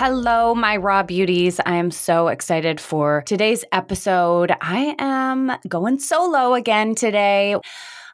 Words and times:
Hello, 0.00 0.54
my 0.54 0.76
raw 0.76 1.02
beauties. 1.02 1.58
I 1.66 1.74
am 1.74 1.90
so 1.90 2.28
excited 2.28 2.80
for 2.80 3.24
today's 3.26 3.64
episode. 3.72 4.52
I 4.60 4.94
am 4.96 5.50
going 5.66 5.98
solo 5.98 6.54
again 6.54 6.94
today. 6.94 7.56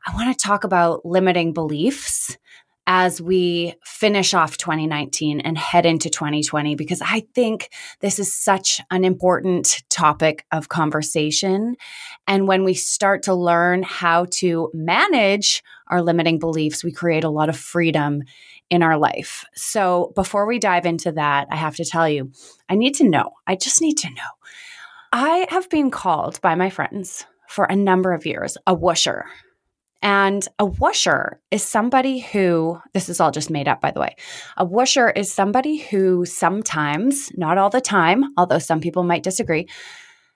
I 0.07 0.15
want 0.15 0.35
to 0.35 0.47
talk 0.47 0.65
about 0.65 1.05
limiting 1.05 1.53
beliefs 1.53 2.39
as 2.87 3.21
we 3.21 3.75
finish 3.83 4.35
off 4.35 4.59
2019 4.59 5.41
and 5.41 5.57
head 5.57 5.87
into 5.87 6.11
2020 6.11 6.75
because 6.75 7.01
I 7.01 7.21
think 7.35 7.71
this 8.01 8.19
is 8.19 8.33
such 8.33 8.81
an 8.91 9.05
important 9.05 9.83
topic 9.89 10.45
of 10.53 10.69
conversation. 10.69 11.77
And 12.27 12.47
when 12.47 12.65
we 12.65 12.75
start 12.75 13.23
to 13.25 13.35
learn 13.35 13.83
how 13.83 14.27
to 14.33 14.71
manage 14.75 15.63
our 15.89 16.03
limiting 16.03 16.39
beliefs, 16.39 16.85
we 16.85 16.93
create 16.93 17.25
a 17.25 17.31
lot 17.31 17.49
of 17.49 17.57
freedom 17.57 18.23
in 18.71 18.83
our 18.83 18.99
life. 18.99 19.45
So 19.55 20.13
before 20.15 20.47
we 20.47 20.59
dive 20.59 20.87
into 20.87 21.13
that, 21.13 21.49
I 21.51 21.57
have 21.57 21.77
to 21.77 21.85
tell 21.85 22.09
you, 22.09 22.33
I 22.69 22.75
need 22.75 22.95
to 22.97 23.09
know. 23.09 23.33
I 23.47 23.57
just 23.57 23.81
need 23.81 23.99
to 23.99 24.11
know. 24.11 24.23
I 25.13 25.47
have 25.51 25.71
been 25.71 25.91
called 25.91 26.41
by 26.41 26.55
my 26.55 26.71
friends 26.71 27.25
for 27.49 27.67
a 27.67 27.77
number 27.77 28.13
of 28.13 28.27
years 28.27 28.57
a 28.67 28.75
whoosher. 28.75 29.27
And 30.05 30.47
a 30.59 30.67
whoosher 30.67 31.41
is 31.51 31.63
somebody 31.63 32.21
who, 32.21 32.79
this 32.93 33.09
is 33.09 33.21
all 33.21 33.31
just 33.31 33.49
made 33.49 33.67
up, 33.67 33.81
by 33.81 33.91
the 33.91 34.01
way. 34.01 34.17
A 34.59 34.65
whoosher 34.67 35.09
is 35.09 35.33
somebody 35.33 35.79
who 35.79 36.27
sometimes, 36.27 37.33
not 37.39 37.57
all 37.57 37.71
the 37.71 37.81
time, 37.81 38.25
although 38.37 38.59
some 38.59 38.81
people 38.81 39.03
might 39.03 39.23
disagree, 39.23 39.67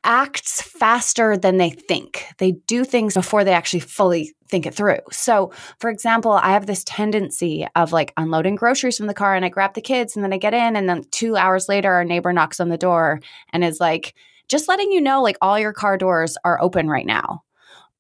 acts 0.05 0.63
faster 0.63 1.37
than 1.37 1.59
they 1.59 1.69
think. 1.69 2.25
They 2.39 2.53
do 2.53 2.83
things 2.83 3.13
before 3.13 3.45
they 3.45 3.53
actually 3.53 3.81
fully 3.81 4.33
think 4.49 4.65
it 4.65 4.73
through. 4.75 5.01
So, 5.13 5.53
for 5.81 5.91
example, 5.91 6.33
I 6.33 6.53
have 6.53 6.65
this 6.65 6.83
tendency 6.85 7.67
of 7.77 7.93
like 7.93 8.15
unloading 8.17 8.55
groceries 8.55 8.97
from 8.97 9.07
the 9.07 9.13
car 9.13 9.35
and 9.35 9.45
I 9.45 9.51
grab 9.51 9.75
the 9.75 9.83
kids 9.83 10.17
and 10.17 10.25
then 10.25 10.33
I 10.33 10.39
get 10.39 10.55
in 10.55 10.77
and 10.77 10.89
then 10.89 11.03
2 11.11 11.37
hours 11.37 11.69
later 11.69 11.93
our 11.93 12.05
neighbor 12.05 12.33
knocks 12.33 12.59
on 12.59 12.71
the 12.71 12.79
door 12.79 13.21
and 13.53 13.63
is 13.63 13.81
like 13.81 14.15
just 14.49 14.67
letting 14.67 14.93
you 14.93 15.03
know 15.03 15.21
like 15.21 15.37
all 15.43 15.59
your 15.59 15.75
car 15.75 15.99
doors 15.99 16.39
are 16.43 16.63
open 16.63 16.89
right 16.89 17.05
now. 17.05 17.43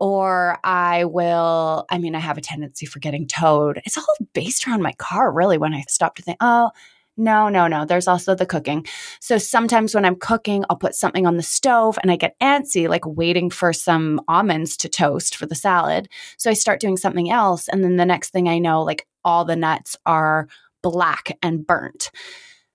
Or 0.00 0.58
I 0.62 1.04
will, 1.04 1.86
I 1.90 1.98
mean, 1.98 2.14
I 2.14 2.20
have 2.20 2.38
a 2.38 2.42
tendency 2.42 2.86
for 2.86 3.00
getting 3.00 3.26
towed. 3.26 3.80
It's 3.84 3.98
all 3.98 4.06
based 4.32 4.66
around 4.66 4.82
my 4.82 4.92
car, 4.92 5.32
really, 5.32 5.58
when 5.58 5.74
I 5.74 5.84
stop 5.88 6.14
to 6.16 6.22
think, 6.22 6.38
oh, 6.40 6.70
no, 7.16 7.48
no, 7.48 7.66
no. 7.66 7.84
There's 7.84 8.06
also 8.06 8.36
the 8.36 8.46
cooking. 8.46 8.86
So 9.20 9.38
sometimes 9.38 9.92
when 9.92 10.04
I'm 10.04 10.14
cooking, 10.14 10.64
I'll 10.70 10.76
put 10.76 10.94
something 10.94 11.26
on 11.26 11.36
the 11.36 11.42
stove 11.42 11.98
and 12.00 12.12
I 12.12 12.16
get 12.16 12.38
antsy, 12.40 12.88
like 12.88 13.04
waiting 13.04 13.50
for 13.50 13.72
some 13.72 14.20
almonds 14.28 14.76
to 14.78 14.88
toast 14.88 15.34
for 15.34 15.44
the 15.46 15.56
salad. 15.56 16.08
So 16.36 16.48
I 16.48 16.54
start 16.54 16.80
doing 16.80 16.96
something 16.96 17.28
else. 17.28 17.68
And 17.68 17.82
then 17.82 17.96
the 17.96 18.06
next 18.06 18.30
thing 18.30 18.48
I 18.48 18.60
know, 18.60 18.82
like 18.84 19.06
all 19.24 19.44
the 19.44 19.56
nuts 19.56 19.96
are 20.06 20.46
black 20.80 21.36
and 21.42 21.66
burnt. 21.66 22.12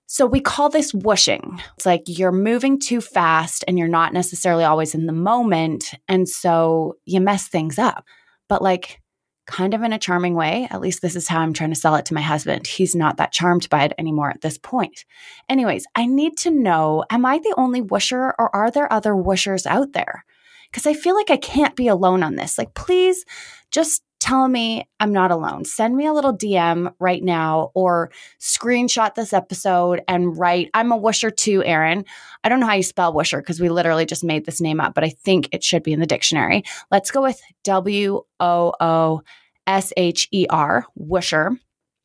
So 0.06 0.26
we 0.26 0.40
call 0.40 0.68
this 0.68 0.92
whooshing. 0.92 1.60
It's 1.76 1.86
like 1.86 2.02
you're 2.06 2.32
moving 2.32 2.78
too 2.78 3.00
fast 3.00 3.64
and 3.66 3.78
you're 3.78 3.88
not 3.88 4.12
necessarily 4.12 4.64
always 4.64 4.94
in 4.94 5.06
the 5.06 5.12
moment. 5.12 5.92
And 6.08 6.28
so 6.28 6.96
you 7.04 7.20
mess 7.20 7.48
things 7.48 7.78
up. 7.78 8.04
But 8.48 8.62
like, 8.62 9.00
kind 9.46 9.74
of 9.74 9.82
in 9.82 9.92
a 9.92 9.98
charming 9.98 10.34
way. 10.34 10.66
At 10.70 10.80
least 10.80 11.02
this 11.02 11.16
is 11.16 11.28
how 11.28 11.40
I'm 11.40 11.52
trying 11.52 11.70
to 11.70 11.76
sell 11.78 11.94
it 11.96 12.06
to 12.06 12.14
my 12.14 12.20
husband. 12.20 12.66
He's 12.66 12.94
not 12.94 13.18
that 13.18 13.32
charmed 13.32 13.68
by 13.68 13.84
it 13.84 13.92
anymore 13.98 14.30
at 14.30 14.40
this 14.40 14.58
point. 14.58 15.04
Anyways, 15.48 15.86
I 15.94 16.06
need 16.06 16.36
to 16.38 16.50
know 16.50 17.04
am 17.10 17.26
I 17.26 17.38
the 17.38 17.54
only 17.56 17.80
whoosher 17.80 18.34
or 18.38 18.54
are 18.54 18.70
there 18.70 18.92
other 18.92 19.14
whooshers 19.14 19.66
out 19.66 19.92
there? 19.92 20.24
Because 20.70 20.86
I 20.86 20.94
feel 20.94 21.14
like 21.14 21.30
I 21.30 21.36
can't 21.36 21.76
be 21.76 21.88
alone 21.88 22.22
on 22.22 22.36
this. 22.36 22.58
Like, 22.58 22.74
please 22.74 23.24
just 23.70 24.02
tell 24.24 24.48
me 24.48 24.88
I'm 25.00 25.12
not 25.12 25.30
alone. 25.30 25.66
Send 25.66 25.94
me 25.98 26.06
a 26.06 26.12
little 26.14 26.34
DM 26.34 26.94
right 26.98 27.22
now 27.22 27.70
or 27.74 28.10
screenshot 28.40 29.14
this 29.14 29.34
episode 29.34 30.00
and 30.08 30.34
write, 30.38 30.70
I'm 30.72 30.92
a 30.92 30.96
whoosher 30.96 31.30
too, 31.30 31.62
Erin. 31.62 32.06
I 32.42 32.48
don't 32.48 32.58
know 32.58 32.66
how 32.66 32.72
you 32.72 32.82
spell 32.82 33.12
whoosher 33.12 33.42
because 33.42 33.60
we 33.60 33.68
literally 33.68 34.06
just 34.06 34.24
made 34.24 34.46
this 34.46 34.62
name 34.62 34.80
up, 34.80 34.94
but 34.94 35.04
I 35.04 35.10
think 35.10 35.50
it 35.52 35.62
should 35.62 35.82
be 35.82 35.92
in 35.92 36.00
the 36.00 36.06
dictionary. 36.06 36.62
Let's 36.90 37.10
go 37.10 37.20
with 37.20 37.38
W 37.64 38.22
O 38.40 38.72
O 38.80 39.20
S 39.66 39.92
H 39.94 40.26
E 40.32 40.46
R, 40.48 40.86
whoosher, 40.94 41.58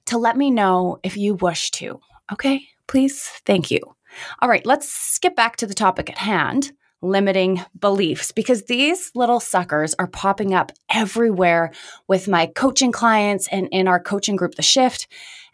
to 0.08 0.18
let 0.18 0.35
me 0.35 0.52
know 0.52 0.97
if 1.03 1.16
you 1.16 1.35
wish 1.35 1.72
to. 1.72 2.02
Okay, 2.34 2.68
please? 2.88 3.29
Thank 3.46 3.72
you. 3.72 3.79
All 4.41 4.50
right, 4.50 4.66
let's 4.66 4.90
skip 4.90 5.38
back 5.38 5.56
to 5.56 5.68
the 5.68 5.74
topic 5.74 6.09
at 6.09 6.18
hand 6.18 6.74
limiting 7.01 7.63
beliefs 7.79 8.31
because 8.31 8.63
these 8.63 9.11
little 9.15 9.39
suckers 9.39 9.95
are 9.97 10.07
popping 10.07 10.53
up 10.53 10.71
everywhere 10.89 11.71
with 12.07 12.27
my 12.27 12.45
coaching 12.45 12.91
clients 12.91 13.47
and 13.49 13.67
in 13.71 13.87
our 13.87 13.99
coaching 13.99 14.35
group, 14.35 14.55
The 14.55 14.61
Shift, 14.61 15.07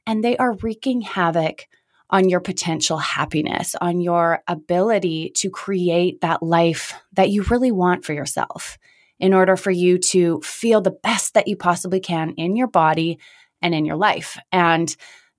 and 0.08 0.24
they 0.24 0.38
are 0.38 0.54
wreaking 0.54 1.02
havoc 1.02 1.68
on 2.10 2.30
your 2.30 2.40
potential 2.40 2.98
happiness, 2.98 3.76
on 3.82 4.00
your 4.00 4.42
ability 4.48 5.32
to 5.36 5.50
create 5.50 6.22
that 6.22 6.44
life 6.44 6.94
that 7.14 7.30
you 7.30 7.44
really 7.44 7.72
want 7.72 8.06
for 8.06 8.14
yourself 8.14 8.78
in 9.20 9.34
order 9.34 9.56
for 9.56 9.72
you 9.72 9.98
to 9.98 10.40
feel 10.42 10.82
the 10.82 10.92
best 10.92 11.34
that 11.34 11.48
you 11.48 11.56
possibly 11.56 12.00
can 12.00 12.32
in 12.32 12.56
your 12.56 12.68
body 12.68 13.18
and 13.62 13.74
in 13.74 13.86
your 13.86 13.96
life. 13.96 14.38
And 14.52 14.96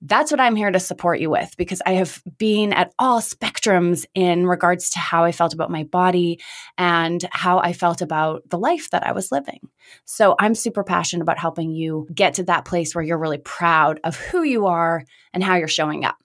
that's 0.07 0.31
what 0.31 0.41
I'm 0.41 0.57
here 0.57 0.71
to 0.71 0.79
support 0.79 1.21
you 1.21 1.31
with 1.31 1.57
because 1.57 1.83
I 1.85 1.93
have 1.93 2.23
been 2.39 2.73
at 2.73 2.93
all 2.99 3.21
spectrums 3.21 4.05
in 4.15 4.47
regards 4.47 4.91
to 4.91 4.99
how 4.99 5.25
I 5.25 5.33
felt 5.33 5.53
about 5.53 5.71
my 5.71 5.83
body 5.85 6.41
and 6.79 7.25
how 7.33 7.59
I 7.59 7.73
felt 7.73 8.03
about 8.03 8.49
the 8.49 8.59
life 8.59 8.91
that 8.91 9.07
I 9.07 9.13
was 9.13 9.33
living. 9.33 9.61
So 10.05 10.37
I'm 10.39 10.55
super 10.55 10.85
passionate 10.85 11.23
about 11.23 11.39
helping 11.39 11.73
you 11.73 12.07
get 12.15 12.35
to 12.35 12.45
that 12.45 12.65
place 12.65 12.95
where 12.95 13.05
you're 13.05 13.19
really 13.19 13.39
proud 13.39 14.01
of 14.05 14.17
who 14.17 14.43
you 14.43 14.67
are 14.67 15.03
and 15.33 15.43
how 15.43 15.57
you're 15.57 15.69
showing 15.69 16.05
up. 16.05 16.17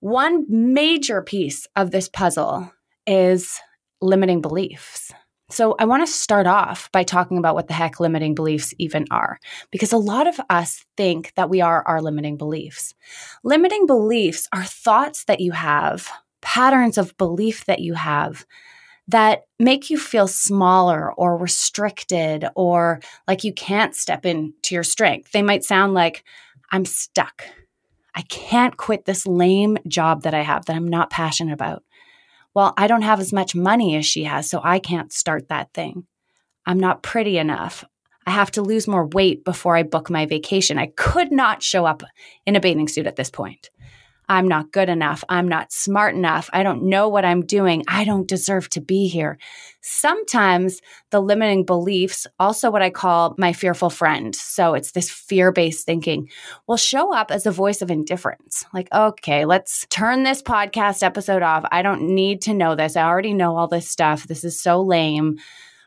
One 0.00 0.44
major 0.48 1.22
piece 1.22 1.66
of 1.76 1.90
this 1.90 2.08
puzzle 2.08 2.72
is 3.06 3.60
limiting 4.00 4.40
beliefs. 4.40 5.12
So, 5.50 5.74
I 5.78 5.86
want 5.86 6.06
to 6.06 6.12
start 6.12 6.46
off 6.46 6.92
by 6.92 7.02
talking 7.04 7.38
about 7.38 7.54
what 7.54 7.68
the 7.68 7.74
heck 7.74 8.00
limiting 8.00 8.34
beliefs 8.34 8.74
even 8.78 9.06
are, 9.10 9.38
because 9.70 9.92
a 9.92 9.98
lot 9.98 10.26
of 10.26 10.38
us 10.50 10.84
think 10.96 11.32
that 11.36 11.48
we 11.48 11.62
are 11.62 11.82
our 11.86 12.02
limiting 12.02 12.36
beliefs. 12.36 12.94
Limiting 13.42 13.86
beliefs 13.86 14.46
are 14.52 14.64
thoughts 14.64 15.24
that 15.24 15.40
you 15.40 15.52
have, 15.52 16.10
patterns 16.42 16.98
of 16.98 17.16
belief 17.16 17.64
that 17.64 17.80
you 17.80 17.94
have 17.94 18.44
that 19.08 19.44
make 19.58 19.88
you 19.88 19.98
feel 19.98 20.28
smaller 20.28 21.12
or 21.14 21.38
restricted 21.38 22.44
or 22.54 23.00
like 23.26 23.42
you 23.42 23.54
can't 23.54 23.96
step 23.96 24.26
into 24.26 24.74
your 24.74 24.82
strength. 24.82 25.32
They 25.32 25.42
might 25.42 25.64
sound 25.64 25.94
like, 25.94 26.24
I'm 26.70 26.84
stuck. 26.84 27.44
I 28.14 28.22
can't 28.22 28.76
quit 28.76 29.06
this 29.06 29.26
lame 29.26 29.78
job 29.88 30.22
that 30.24 30.34
I 30.34 30.42
have 30.42 30.66
that 30.66 30.76
I'm 30.76 30.88
not 30.88 31.08
passionate 31.08 31.54
about. 31.54 31.84
Well, 32.58 32.74
I 32.76 32.88
don't 32.88 33.02
have 33.02 33.20
as 33.20 33.32
much 33.32 33.54
money 33.54 33.94
as 33.94 34.04
she 34.04 34.24
has, 34.24 34.50
so 34.50 34.60
I 34.64 34.80
can't 34.80 35.12
start 35.12 35.46
that 35.46 35.72
thing. 35.72 36.08
I'm 36.66 36.80
not 36.80 37.04
pretty 37.04 37.38
enough. 37.38 37.84
I 38.26 38.32
have 38.32 38.50
to 38.50 38.62
lose 38.62 38.88
more 38.88 39.06
weight 39.06 39.44
before 39.44 39.76
I 39.76 39.84
book 39.84 40.10
my 40.10 40.26
vacation. 40.26 40.76
I 40.76 40.90
could 40.96 41.30
not 41.30 41.62
show 41.62 41.86
up 41.86 42.02
in 42.46 42.56
a 42.56 42.60
bathing 42.60 42.88
suit 42.88 43.06
at 43.06 43.14
this 43.14 43.30
point. 43.30 43.70
I'm 44.28 44.46
not 44.46 44.72
good 44.72 44.88
enough. 44.88 45.24
I'm 45.28 45.48
not 45.48 45.72
smart 45.72 46.14
enough. 46.14 46.50
I 46.52 46.62
don't 46.62 46.84
know 46.84 47.08
what 47.08 47.24
I'm 47.24 47.46
doing. 47.46 47.82
I 47.88 48.04
don't 48.04 48.28
deserve 48.28 48.68
to 48.70 48.80
be 48.80 49.08
here. 49.08 49.38
Sometimes 49.80 50.82
the 51.10 51.20
limiting 51.20 51.64
beliefs, 51.64 52.26
also 52.38 52.70
what 52.70 52.82
I 52.82 52.90
call 52.90 53.34
my 53.38 53.52
fearful 53.52 53.88
friend. 53.88 54.34
So 54.34 54.74
it's 54.74 54.92
this 54.92 55.10
fear 55.10 55.50
based 55.50 55.86
thinking, 55.86 56.28
will 56.66 56.76
show 56.76 57.14
up 57.14 57.30
as 57.30 57.46
a 57.46 57.50
voice 57.50 57.80
of 57.80 57.90
indifference. 57.90 58.64
Like, 58.74 58.88
okay, 58.92 59.46
let's 59.46 59.86
turn 59.88 60.24
this 60.24 60.42
podcast 60.42 61.02
episode 61.02 61.42
off. 61.42 61.64
I 61.72 61.80
don't 61.82 62.14
need 62.14 62.42
to 62.42 62.54
know 62.54 62.74
this. 62.74 62.96
I 62.96 63.04
already 63.04 63.32
know 63.32 63.56
all 63.56 63.68
this 63.68 63.88
stuff. 63.88 64.26
This 64.26 64.44
is 64.44 64.60
so 64.60 64.82
lame 64.82 65.38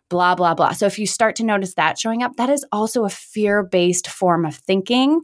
blah, 0.10 0.36
blah, 0.36 0.54
blah. 0.54 0.74
So 0.74 0.86
if 0.88 1.00
you 1.00 1.08
start 1.08 1.38
to 1.38 1.46
notice 1.46 1.76
that 1.76 1.98
showing 1.98 2.22
up, 2.22 2.36
that 2.36 2.50
is 2.50 2.66
also 2.74 3.06
a 3.06 3.10
fear 3.10 3.64
based 3.64 4.10
form 4.10 4.46
of 4.46 4.56
thinking 4.56 5.22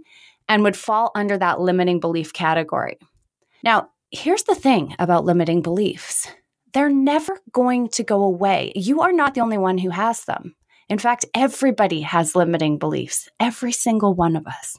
and 0.50 0.64
would 0.64 0.78
fall 0.78 1.12
under 1.16 1.38
that 1.38 1.60
limiting 1.60 2.00
belief 2.00 2.34
category. 2.34 2.98
Now, 3.64 3.90
here's 4.12 4.44
the 4.44 4.56
thing 4.56 4.96
about 5.00 5.26
limiting 5.26 5.62
beliefs 5.62 6.28
they're 6.74 6.90
never 6.90 7.40
going 7.52 7.90
to 7.90 8.04
go 8.04 8.24
away. 8.24 8.72
You 8.76 9.02
are 9.02 9.14
not 9.14 9.34
the 9.34 9.42
only 9.42 9.58
one 9.58 9.78
who 9.80 9.90
has 9.90 10.26
them. 10.26 10.56
In 10.90 11.00
fact, 11.00 11.26
everybody 11.34 12.02
has 12.02 12.36
limiting 12.36 12.78
beliefs, 12.78 13.30
every 13.40 13.72
single 13.72 14.14
one 14.14 14.36
of 14.36 14.46
us. 14.46 14.78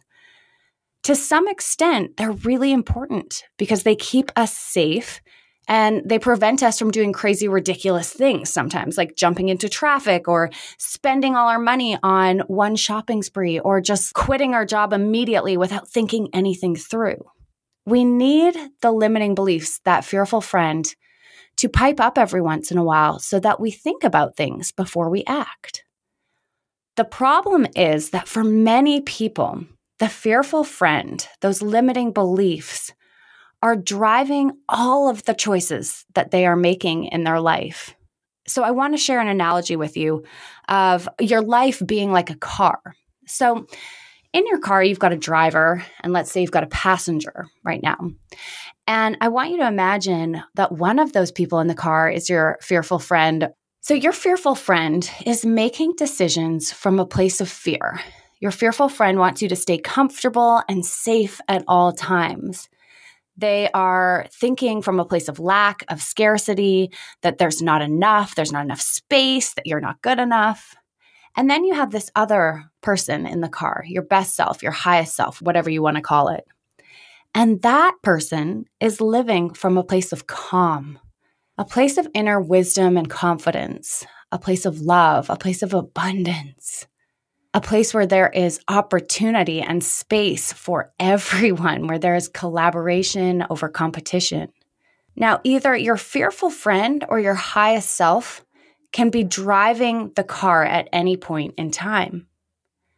to 1.04 1.14
some 1.14 1.48
extent, 1.48 2.16
they're 2.16 2.32
really 2.32 2.72
important 2.72 3.44
because 3.56 3.82
they 3.82 3.96
keep 3.96 4.30
us 4.36 4.56
safe 4.56 5.20
and 5.68 6.02
they 6.04 6.18
prevent 6.18 6.62
us 6.62 6.78
from 6.78 6.90
doing 6.90 7.12
crazy, 7.12 7.46
ridiculous 7.46 8.10
things 8.10 8.50
sometimes, 8.50 8.96
like 8.96 9.14
jumping 9.14 9.50
into 9.50 9.68
traffic 9.68 10.26
or 10.26 10.50
spending 10.78 11.36
all 11.36 11.48
our 11.48 11.58
money 11.58 11.98
on 12.02 12.40
one 12.48 12.74
shopping 12.74 13.22
spree 13.22 13.60
or 13.60 13.80
just 13.82 14.14
quitting 14.14 14.54
our 14.54 14.64
job 14.64 14.94
immediately 14.94 15.58
without 15.58 15.86
thinking 15.86 16.28
anything 16.32 16.74
through. 16.74 17.18
We 17.84 18.04
need 18.04 18.56
the 18.80 18.90
limiting 18.90 19.34
beliefs, 19.34 19.80
that 19.84 20.04
fearful 20.04 20.40
friend, 20.40 20.92
to 21.58 21.68
pipe 21.68 22.00
up 22.00 22.16
every 22.16 22.40
once 22.40 22.70
in 22.70 22.78
a 22.78 22.84
while 22.84 23.18
so 23.18 23.38
that 23.40 23.60
we 23.60 23.70
think 23.70 24.04
about 24.04 24.36
things 24.36 24.72
before 24.72 25.10
we 25.10 25.22
act. 25.26 25.84
The 26.96 27.04
problem 27.04 27.66
is 27.76 28.10
that 28.10 28.26
for 28.26 28.42
many 28.42 29.00
people, 29.02 29.64
the 29.98 30.08
fearful 30.08 30.64
friend, 30.64 31.26
those 31.40 31.62
limiting 31.62 32.12
beliefs, 32.12 32.92
are 33.62 33.76
driving 33.76 34.52
all 34.68 35.08
of 35.08 35.24
the 35.24 35.34
choices 35.34 36.04
that 36.14 36.30
they 36.30 36.46
are 36.46 36.56
making 36.56 37.04
in 37.04 37.24
their 37.24 37.40
life. 37.40 37.94
So, 38.46 38.62
I 38.62 38.70
want 38.70 38.94
to 38.94 38.98
share 38.98 39.20
an 39.20 39.28
analogy 39.28 39.76
with 39.76 39.96
you 39.96 40.24
of 40.68 41.08
your 41.20 41.42
life 41.42 41.82
being 41.84 42.12
like 42.12 42.30
a 42.30 42.36
car. 42.36 42.80
So, 43.26 43.66
in 44.32 44.46
your 44.46 44.58
car, 44.58 44.82
you've 44.82 44.98
got 44.98 45.12
a 45.12 45.16
driver, 45.16 45.84
and 46.02 46.12
let's 46.12 46.30
say 46.30 46.40
you've 46.40 46.50
got 46.50 46.64
a 46.64 46.68
passenger 46.68 47.46
right 47.64 47.82
now. 47.82 47.96
And 48.86 49.16
I 49.20 49.28
want 49.28 49.50
you 49.50 49.58
to 49.58 49.66
imagine 49.66 50.42
that 50.54 50.72
one 50.72 50.98
of 50.98 51.12
those 51.12 51.32
people 51.32 51.60
in 51.60 51.66
the 51.66 51.74
car 51.74 52.10
is 52.10 52.30
your 52.30 52.58
fearful 52.62 52.98
friend. 52.98 53.50
So, 53.80 53.92
your 53.92 54.12
fearful 54.12 54.54
friend 54.54 55.10
is 55.26 55.44
making 55.44 55.94
decisions 55.96 56.72
from 56.72 56.98
a 56.98 57.06
place 57.06 57.40
of 57.40 57.50
fear. 57.50 58.00
Your 58.40 58.50
fearful 58.50 58.88
friend 58.88 59.18
wants 59.18 59.42
you 59.42 59.48
to 59.48 59.56
stay 59.56 59.78
comfortable 59.78 60.62
and 60.68 60.86
safe 60.86 61.40
at 61.48 61.64
all 61.66 61.92
times. 61.92 62.68
They 63.38 63.70
are 63.72 64.26
thinking 64.32 64.82
from 64.82 64.98
a 64.98 65.04
place 65.04 65.28
of 65.28 65.38
lack, 65.38 65.84
of 65.88 66.02
scarcity, 66.02 66.90
that 67.22 67.38
there's 67.38 67.62
not 67.62 67.82
enough, 67.82 68.34
there's 68.34 68.50
not 68.50 68.64
enough 68.64 68.80
space, 68.80 69.54
that 69.54 69.66
you're 69.66 69.80
not 69.80 70.02
good 70.02 70.18
enough. 70.18 70.74
And 71.36 71.48
then 71.48 71.64
you 71.64 71.74
have 71.74 71.92
this 71.92 72.10
other 72.16 72.64
person 72.82 73.26
in 73.26 73.40
the 73.40 73.48
car, 73.48 73.84
your 73.86 74.02
best 74.02 74.34
self, 74.34 74.60
your 74.60 74.72
highest 74.72 75.14
self, 75.14 75.40
whatever 75.40 75.70
you 75.70 75.82
want 75.82 75.96
to 75.96 76.02
call 76.02 76.28
it. 76.28 76.44
And 77.32 77.62
that 77.62 77.94
person 78.02 78.64
is 78.80 79.00
living 79.00 79.54
from 79.54 79.78
a 79.78 79.84
place 79.84 80.12
of 80.12 80.26
calm, 80.26 80.98
a 81.56 81.64
place 81.64 81.96
of 81.96 82.08
inner 82.14 82.40
wisdom 82.40 82.96
and 82.96 83.08
confidence, 83.08 84.04
a 84.32 84.38
place 84.38 84.66
of 84.66 84.80
love, 84.80 85.30
a 85.30 85.36
place 85.36 85.62
of 85.62 85.72
abundance 85.72 86.88
a 87.58 87.60
place 87.60 87.92
where 87.92 88.06
there 88.06 88.28
is 88.28 88.60
opportunity 88.68 89.60
and 89.60 89.82
space 89.82 90.52
for 90.52 90.92
everyone, 91.00 91.88
where 91.88 91.98
there 91.98 92.14
is 92.14 92.28
collaboration 92.28 93.44
over 93.50 93.68
competition. 93.68 94.52
Now, 95.16 95.40
either 95.42 95.76
your 95.76 95.96
fearful 95.96 96.50
friend 96.50 97.04
or 97.08 97.18
your 97.18 97.34
highest 97.34 97.90
self 97.90 98.44
can 98.92 99.10
be 99.10 99.24
driving 99.24 100.12
the 100.14 100.22
car 100.22 100.64
at 100.64 100.88
any 100.92 101.16
point 101.16 101.54
in 101.58 101.72
time. 101.72 102.28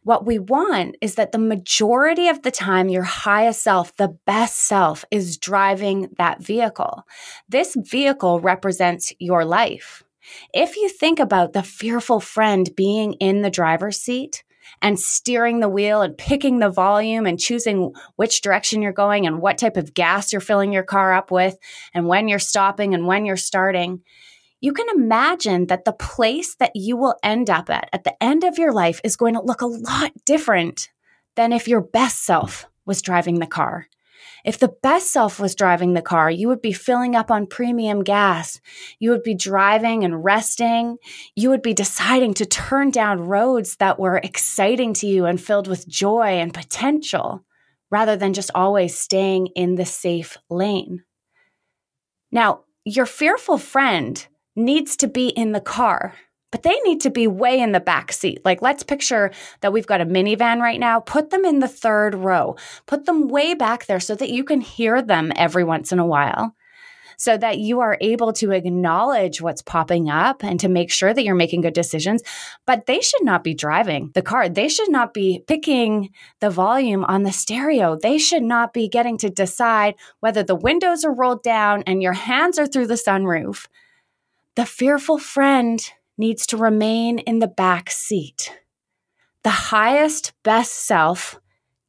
What 0.03 0.27
we 0.27 0.37
want 0.37 0.95
is 1.01 1.15
that 1.15 1.31
the 1.31 1.39
majority 1.39 2.27
of 2.27 2.43
the 2.43 2.51
time, 2.51 2.87
your 2.87 3.01
highest 3.01 3.63
self, 3.63 3.95
the 3.95 4.15
best 4.27 4.59
self, 4.59 5.03
is 5.09 5.39
driving 5.39 6.09
that 6.19 6.43
vehicle. 6.43 7.01
This 7.49 7.75
vehicle 7.75 8.39
represents 8.39 9.11
your 9.17 9.43
life. 9.43 10.03
If 10.53 10.75
you 10.75 10.87
think 10.87 11.19
about 11.19 11.53
the 11.53 11.63
fearful 11.63 12.19
friend 12.19 12.69
being 12.75 13.13
in 13.13 13.41
the 13.41 13.49
driver's 13.49 13.97
seat 13.97 14.43
and 14.81 14.99
steering 14.99 15.59
the 15.59 15.69
wheel 15.69 16.01
and 16.01 16.17
picking 16.17 16.59
the 16.59 16.69
volume 16.69 17.25
and 17.25 17.39
choosing 17.39 17.93
which 18.15 18.41
direction 18.41 18.81
you're 18.81 18.91
going 18.91 19.25
and 19.25 19.41
what 19.41 19.57
type 19.57 19.77
of 19.77 19.93
gas 19.93 20.31
you're 20.31 20.41
filling 20.41 20.73
your 20.73 20.83
car 20.83 21.13
up 21.13 21.31
with 21.31 21.57
and 21.93 22.07
when 22.07 22.27
you're 22.27 22.39
stopping 22.39 22.93
and 22.93 23.07
when 23.07 23.25
you're 23.25 23.37
starting, 23.37 24.01
you 24.59 24.73
can 24.73 24.87
imagine 24.95 25.67
that 25.67 25.85
the 25.85 25.93
place 25.93 26.55
that 26.55 26.75
you 26.75 26.95
will 26.95 27.15
end 27.23 27.49
up 27.49 27.69
at 27.69 27.89
at 27.91 28.03
the 28.03 28.23
end 28.23 28.43
of 28.43 28.57
your 28.57 28.71
life 28.71 29.01
is 29.03 29.15
going 29.15 29.33
to 29.33 29.41
look 29.41 29.61
a 29.61 29.65
lot 29.65 30.11
different 30.25 30.89
than 31.35 31.51
if 31.51 31.67
your 31.67 31.81
best 31.81 32.23
self 32.23 32.67
was 32.85 33.01
driving 33.01 33.39
the 33.39 33.47
car. 33.47 33.87
If 34.43 34.59
the 34.59 34.73
best 34.81 35.11
self 35.11 35.39
was 35.39 35.55
driving 35.55 35.93
the 35.93 36.01
car, 36.01 36.29
you 36.31 36.47
would 36.47 36.61
be 36.61 36.73
filling 36.73 37.15
up 37.15 37.31
on 37.31 37.47
premium 37.47 38.03
gas. 38.03 38.59
You 38.99 39.11
would 39.11 39.23
be 39.23 39.35
driving 39.35 40.03
and 40.03 40.23
resting. 40.23 40.97
You 41.35 41.49
would 41.49 41.61
be 41.61 41.73
deciding 41.73 42.33
to 42.35 42.45
turn 42.45 42.91
down 42.91 43.27
roads 43.27 43.77
that 43.77 43.99
were 43.99 44.17
exciting 44.17 44.93
to 44.95 45.07
you 45.07 45.25
and 45.25 45.39
filled 45.39 45.67
with 45.67 45.87
joy 45.87 46.39
and 46.39 46.53
potential 46.53 47.45
rather 47.89 48.15
than 48.15 48.33
just 48.33 48.51
always 48.55 48.97
staying 48.97 49.47
in 49.47 49.75
the 49.75 49.85
safe 49.85 50.37
lane. 50.49 51.03
Now, 52.31 52.61
your 52.85 53.05
fearful 53.05 53.57
friend 53.57 54.25
needs 54.55 54.95
to 54.97 55.07
be 55.07 55.27
in 55.29 55.51
the 55.51 55.61
car 55.61 56.15
but 56.51 56.63
they 56.63 56.77
need 56.81 57.01
to 57.01 57.09
be 57.09 57.27
way 57.27 57.59
in 57.59 57.71
the 57.71 57.79
back 57.79 58.11
seat. 58.11 58.41
Like, 58.45 58.61
let's 58.61 58.83
picture 58.83 59.31
that 59.61 59.73
we've 59.73 59.87
got 59.87 60.01
a 60.01 60.05
minivan 60.05 60.59
right 60.59 60.79
now. 60.79 60.99
Put 60.99 61.29
them 61.29 61.45
in 61.45 61.59
the 61.59 61.67
third 61.67 62.13
row, 62.13 62.57
put 62.85 63.05
them 63.05 63.27
way 63.29 63.53
back 63.53 63.85
there 63.85 63.99
so 63.99 64.15
that 64.15 64.29
you 64.29 64.43
can 64.43 64.61
hear 64.61 65.01
them 65.01 65.31
every 65.35 65.63
once 65.63 65.91
in 65.91 65.99
a 65.99 66.05
while. 66.05 66.55
So 67.17 67.37
that 67.37 67.59
you 67.59 67.81
are 67.81 67.99
able 68.01 68.33
to 68.33 68.51
acknowledge 68.51 69.41
what's 69.41 69.61
popping 69.61 70.09
up 70.09 70.43
and 70.43 70.59
to 70.59 70.67
make 70.67 70.91
sure 70.91 71.13
that 71.13 71.23
you're 71.23 71.35
making 71.35 71.61
good 71.61 71.75
decisions. 71.75 72.23
But 72.65 72.87
they 72.87 72.99
should 72.99 73.23
not 73.23 73.43
be 73.43 73.53
driving 73.53 74.09
the 74.15 74.23
car. 74.23 74.49
They 74.49 74.67
should 74.67 74.89
not 74.89 75.13
be 75.13 75.43
picking 75.45 76.09
the 76.39 76.49
volume 76.49 77.05
on 77.05 77.21
the 77.21 77.31
stereo. 77.31 77.95
They 77.95 78.17
should 78.17 78.41
not 78.41 78.73
be 78.73 78.89
getting 78.89 79.19
to 79.19 79.29
decide 79.29 79.93
whether 80.19 80.41
the 80.41 80.55
windows 80.55 81.05
are 81.05 81.13
rolled 81.13 81.43
down 81.43 81.83
and 81.85 82.01
your 82.01 82.13
hands 82.13 82.57
are 82.57 82.65
through 82.65 82.87
the 82.87 82.95
sunroof. 82.95 83.67
The 84.55 84.65
fearful 84.65 85.19
friend 85.19 85.79
needs 86.21 86.45
to 86.47 86.55
remain 86.55 87.19
in 87.19 87.39
the 87.39 87.47
back 87.47 87.89
seat. 87.89 88.53
The 89.43 89.49
highest, 89.49 90.33
best 90.43 90.71
self 90.71 91.39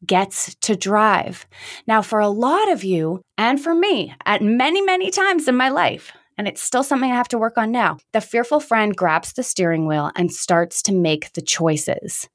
gets 0.04 0.56
to 0.56 0.74
drive. 0.74 1.46
Now, 1.86 2.02
for 2.02 2.18
a 2.18 2.28
lot 2.28 2.72
of 2.72 2.82
you, 2.82 3.20
and 3.38 3.62
for 3.62 3.74
me, 3.74 4.14
at 4.24 4.42
many, 4.42 4.80
many 4.80 5.10
times 5.10 5.46
in 5.46 5.54
my 5.54 5.68
life, 5.68 6.12
and 6.36 6.48
it's 6.48 6.62
still 6.62 6.82
something 6.82 7.12
I 7.12 7.14
have 7.14 7.28
to 7.28 7.38
work 7.38 7.58
on 7.58 7.70
now, 7.70 7.98
the 8.12 8.22
fearful 8.22 8.58
friend 8.58 8.96
grabs 8.96 9.34
the 9.34 9.42
steering 9.42 9.86
wheel 9.86 10.10
and 10.16 10.32
starts 10.32 10.82
to 10.82 10.92
make 10.92 11.34
the 11.34 11.42
choices 11.42 12.28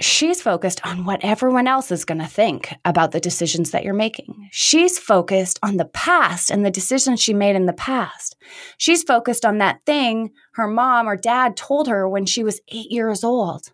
she's 0.00 0.42
focused 0.42 0.84
on 0.84 1.04
what 1.04 1.24
everyone 1.24 1.66
else 1.66 1.90
is 1.90 2.04
going 2.04 2.20
to 2.20 2.26
think 2.26 2.74
about 2.84 3.12
the 3.12 3.20
decisions 3.20 3.70
that 3.70 3.84
you're 3.84 3.94
making. 3.94 4.48
She's 4.50 4.98
focused 4.98 5.58
on 5.62 5.76
the 5.76 5.84
past 5.84 6.50
and 6.50 6.64
the 6.64 6.70
decisions 6.70 7.22
she 7.22 7.34
made 7.34 7.56
in 7.56 7.66
the 7.66 7.72
past. 7.72 8.36
She's 8.76 9.02
focused 9.02 9.44
on 9.44 9.58
that 9.58 9.80
thing 9.86 10.32
her 10.54 10.66
mom 10.66 11.08
or 11.08 11.16
dad 11.16 11.56
told 11.56 11.88
her 11.88 12.08
when 12.08 12.26
she 12.26 12.42
was 12.42 12.60
eight 12.68 12.90
years 12.90 13.24
old. 13.24 13.72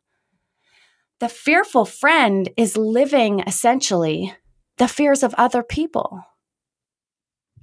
The 1.21 1.29
fearful 1.29 1.85
friend 1.85 2.49
is 2.57 2.77
living 2.77 3.41
essentially 3.41 4.35
the 4.79 4.89
fears 4.89 5.23
of 5.23 5.35
other 5.35 5.63
people. 5.63 6.25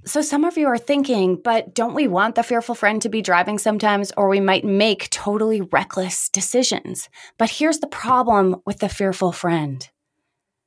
So, 0.08 0.22
some 0.22 0.46
of 0.46 0.56
you 0.56 0.66
are 0.68 0.78
thinking, 0.78 1.36
but 1.36 1.74
don't 1.74 1.92
we 1.92 2.08
want 2.08 2.34
the 2.34 2.42
fearful 2.42 2.74
friend 2.74 3.02
to 3.02 3.10
be 3.10 3.20
driving 3.20 3.58
sometimes, 3.58 4.10
or 4.16 4.30
we 4.30 4.40
might 4.40 4.64
make 4.64 5.10
totally 5.10 5.60
reckless 5.60 6.30
decisions? 6.30 7.10
But 7.36 7.50
here's 7.50 7.80
the 7.80 7.88
problem 7.88 8.62
with 8.64 8.78
the 8.78 8.88
fearful 8.88 9.32
friend 9.32 9.86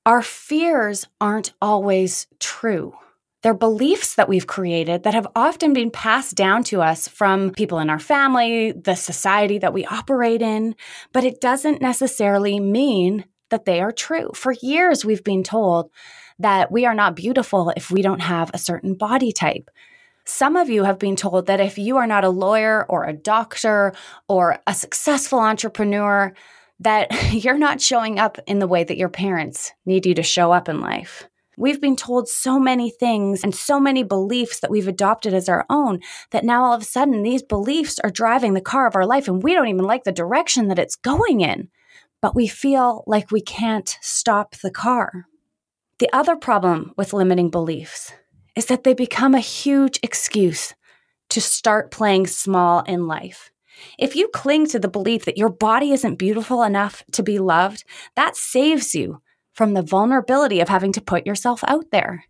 our 0.05 0.21
fears 0.21 1.07
aren't 1.19 1.53
always 1.59 2.27
true. 2.39 2.93
They're 3.41 3.55
beliefs 3.55 4.13
that 4.13 4.29
we've 4.29 4.45
created 4.45 5.01
that 5.03 5.15
have 5.15 5.27
often 5.35 5.73
been 5.73 5.89
passed 5.89 6.35
down 6.35 6.63
to 6.65 6.83
us 6.83 7.07
from 7.07 7.49
people 7.49 7.79
in 7.79 7.89
our 7.89 7.97
family, 7.97 8.73
the 8.73 8.93
society 8.93 9.57
that 9.57 9.73
we 9.73 9.87
operate 9.87 10.43
in, 10.43 10.75
but 11.13 11.23
it 11.23 11.41
doesn't 11.41 11.81
necessarily 11.81 12.59
mean 12.59 13.25
that 13.49 13.65
they 13.65 13.81
are 13.81 13.91
true. 13.91 14.29
For 14.35 14.53
years, 14.61 15.03
we've 15.03 15.23
been 15.23 15.43
told 15.43 15.89
that 16.41 16.71
we 16.71 16.85
are 16.85 16.93
not 16.95 17.15
beautiful 17.15 17.71
if 17.75 17.91
we 17.91 18.01
don't 18.01 18.21
have 18.21 18.51
a 18.53 18.57
certain 18.57 18.95
body 18.95 19.31
type. 19.31 19.69
Some 20.25 20.55
of 20.55 20.69
you 20.69 20.83
have 20.83 20.99
been 20.99 21.15
told 21.15 21.47
that 21.47 21.59
if 21.59 21.77
you 21.77 21.97
are 21.97 22.07
not 22.07 22.23
a 22.23 22.29
lawyer 22.29 22.85
or 22.89 23.05
a 23.05 23.13
doctor 23.13 23.93
or 24.27 24.59
a 24.67 24.73
successful 24.73 25.39
entrepreneur, 25.39 26.33
that 26.79 27.09
you're 27.33 27.57
not 27.57 27.81
showing 27.81 28.19
up 28.19 28.37
in 28.47 28.59
the 28.59 28.67
way 28.67 28.83
that 28.83 28.97
your 28.97 29.09
parents 29.09 29.71
need 29.85 30.05
you 30.05 30.13
to 30.15 30.23
show 30.23 30.51
up 30.51 30.67
in 30.67 30.81
life. 30.81 31.27
We've 31.57 31.81
been 31.81 31.95
told 31.95 32.27
so 32.27 32.57
many 32.59 32.89
things 32.89 33.43
and 33.43 33.53
so 33.53 33.79
many 33.79 34.03
beliefs 34.03 34.61
that 34.61 34.71
we've 34.71 34.87
adopted 34.87 35.33
as 35.33 35.47
our 35.47 35.65
own 35.69 35.99
that 36.31 36.45
now 36.45 36.63
all 36.63 36.73
of 36.73 36.81
a 36.81 36.85
sudden 36.85 37.21
these 37.21 37.43
beliefs 37.43 37.99
are 37.99 38.09
driving 38.09 38.53
the 38.53 38.61
car 38.61 38.87
of 38.87 38.95
our 38.95 39.05
life 39.05 39.27
and 39.27 39.43
we 39.43 39.53
don't 39.53 39.67
even 39.67 39.85
like 39.85 40.03
the 40.03 40.11
direction 40.11 40.69
that 40.69 40.79
it's 40.79 40.95
going 40.95 41.41
in. 41.41 41.69
But 42.21 42.35
we 42.35 42.47
feel 42.47 43.03
like 43.05 43.31
we 43.31 43.41
can't 43.41 43.97
stop 44.01 44.55
the 44.55 44.71
car. 44.71 45.27
The 46.01 46.11
other 46.13 46.35
problem 46.35 46.93
with 46.97 47.13
limiting 47.13 47.51
beliefs 47.51 48.11
is 48.55 48.65
that 48.65 48.83
they 48.83 48.95
become 48.95 49.35
a 49.35 49.39
huge 49.39 49.99
excuse 50.01 50.73
to 51.29 51.39
start 51.39 51.91
playing 51.91 52.25
small 52.25 52.79
in 52.87 53.05
life. 53.05 53.51
If 53.99 54.15
you 54.15 54.27
cling 54.29 54.65
to 54.69 54.79
the 54.79 54.87
belief 54.87 55.25
that 55.25 55.37
your 55.37 55.49
body 55.49 55.91
isn't 55.91 56.15
beautiful 56.15 56.63
enough 56.63 57.03
to 57.11 57.21
be 57.21 57.37
loved, 57.37 57.83
that 58.15 58.35
saves 58.35 58.95
you 58.95 59.21
from 59.53 59.75
the 59.75 59.83
vulnerability 59.83 60.59
of 60.59 60.69
having 60.69 60.91
to 60.93 61.01
put 61.01 61.27
yourself 61.27 61.63
out 61.67 61.85
there. 61.91 62.25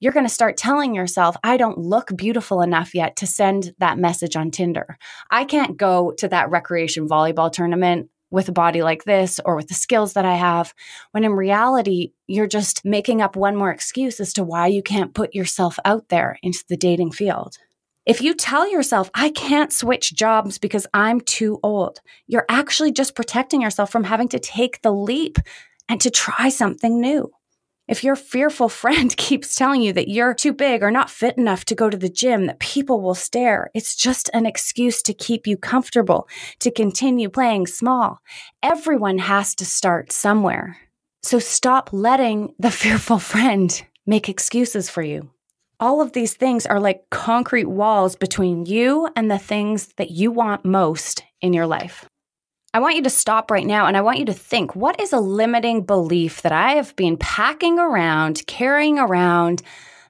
You're 0.00 0.14
going 0.14 0.24
to 0.24 0.32
start 0.32 0.56
telling 0.56 0.94
yourself, 0.94 1.36
I 1.44 1.58
don't 1.58 1.76
look 1.76 2.16
beautiful 2.16 2.62
enough 2.62 2.94
yet 2.94 3.14
to 3.16 3.26
send 3.26 3.74
that 3.78 3.98
message 3.98 4.36
on 4.36 4.50
Tinder. 4.50 4.96
I 5.30 5.44
can't 5.44 5.76
go 5.76 6.12
to 6.16 6.28
that 6.28 6.48
recreation 6.48 7.06
volleyball 7.06 7.52
tournament 7.52 8.08
with 8.30 8.48
a 8.48 8.52
body 8.52 8.82
like 8.82 9.04
this 9.04 9.40
or 9.44 9.56
with 9.56 9.68
the 9.68 9.74
skills 9.74 10.14
that 10.14 10.24
I 10.24 10.34
have, 10.34 10.74
when 11.12 11.24
in 11.24 11.32
reality, 11.32 12.12
you're 12.26 12.46
just 12.46 12.84
making 12.84 13.22
up 13.22 13.36
one 13.36 13.56
more 13.56 13.70
excuse 13.70 14.20
as 14.20 14.32
to 14.34 14.44
why 14.44 14.66
you 14.66 14.82
can't 14.82 15.14
put 15.14 15.34
yourself 15.34 15.78
out 15.84 16.08
there 16.08 16.38
into 16.42 16.64
the 16.68 16.76
dating 16.76 17.12
field. 17.12 17.56
If 18.04 18.20
you 18.20 18.34
tell 18.34 18.70
yourself, 18.70 19.10
I 19.14 19.30
can't 19.30 19.72
switch 19.72 20.14
jobs 20.14 20.58
because 20.58 20.86
I'm 20.94 21.20
too 21.20 21.58
old, 21.62 22.00
you're 22.28 22.46
actually 22.48 22.92
just 22.92 23.16
protecting 23.16 23.60
yourself 23.60 23.90
from 23.90 24.04
having 24.04 24.28
to 24.28 24.38
take 24.38 24.82
the 24.82 24.92
leap 24.92 25.38
and 25.88 26.00
to 26.00 26.10
try 26.10 26.48
something 26.48 27.00
new. 27.00 27.30
If 27.88 28.02
your 28.02 28.16
fearful 28.16 28.68
friend 28.82 29.16
keeps 29.16 29.54
telling 29.54 29.82
you 29.82 29.92
that 29.92 30.08
you're 30.08 30.34
too 30.34 30.52
big 30.52 30.82
or 30.82 30.90
not 30.90 31.10
fit 31.10 31.36
enough 31.38 31.64
to 31.66 31.74
go 31.74 31.88
to 31.88 31.96
the 31.96 32.08
gym, 32.08 32.46
that 32.46 32.58
people 32.58 33.00
will 33.00 33.14
stare, 33.14 33.70
it's 33.74 33.94
just 33.94 34.30
an 34.32 34.46
excuse 34.46 35.02
to 35.02 35.14
keep 35.14 35.46
you 35.46 35.56
comfortable, 35.56 36.28
to 36.60 36.70
continue 36.70 37.28
playing 37.28 37.66
small. 37.66 38.20
Everyone 38.62 39.18
has 39.18 39.54
to 39.56 39.64
start 39.64 40.12
somewhere. 40.12 40.76
So 41.22 41.38
stop 41.38 41.90
letting 41.92 42.54
the 42.58 42.70
fearful 42.82 43.18
friend 43.18 43.82
make 44.06 44.28
excuses 44.28 44.88
for 44.88 45.02
you. 45.02 45.30
All 45.78 46.00
of 46.00 46.12
these 46.12 46.34
things 46.34 46.64
are 46.64 46.80
like 46.80 47.10
concrete 47.10 47.66
walls 47.66 48.16
between 48.16 48.64
you 48.64 49.08
and 49.14 49.30
the 49.30 49.38
things 49.38 49.88
that 49.98 50.10
you 50.10 50.30
want 50.30 50.64
most 50.64 51.22
in 51.42 51.52
your 51.52 51.66
life. 51.66 52.06
I 52.76 52.78
want 52.78 52.96
you 52.96 53.02
to 53.04 53.10
stop 53.10 53.50
right 53.50 53.64
now 53.64 53.86
and 53.86 53.96
I 53.96 54.02
want 54.02 54.18
you 54.18 54.26
to 54.26 54.34
think 54.34 54.76
what 54.76 55.00
is 55.00 55.14
a 55.14 55.18
limiting 55.18 55.80
belief 55.80 56.42
that 56.42 56.52
I 56.52 56.72
have 56.72 56.94
been 56.94 57.16
packing 57.16 57.78
around, 57.78 58.46
carrying 58.46 58.98
around, 58.98 59.62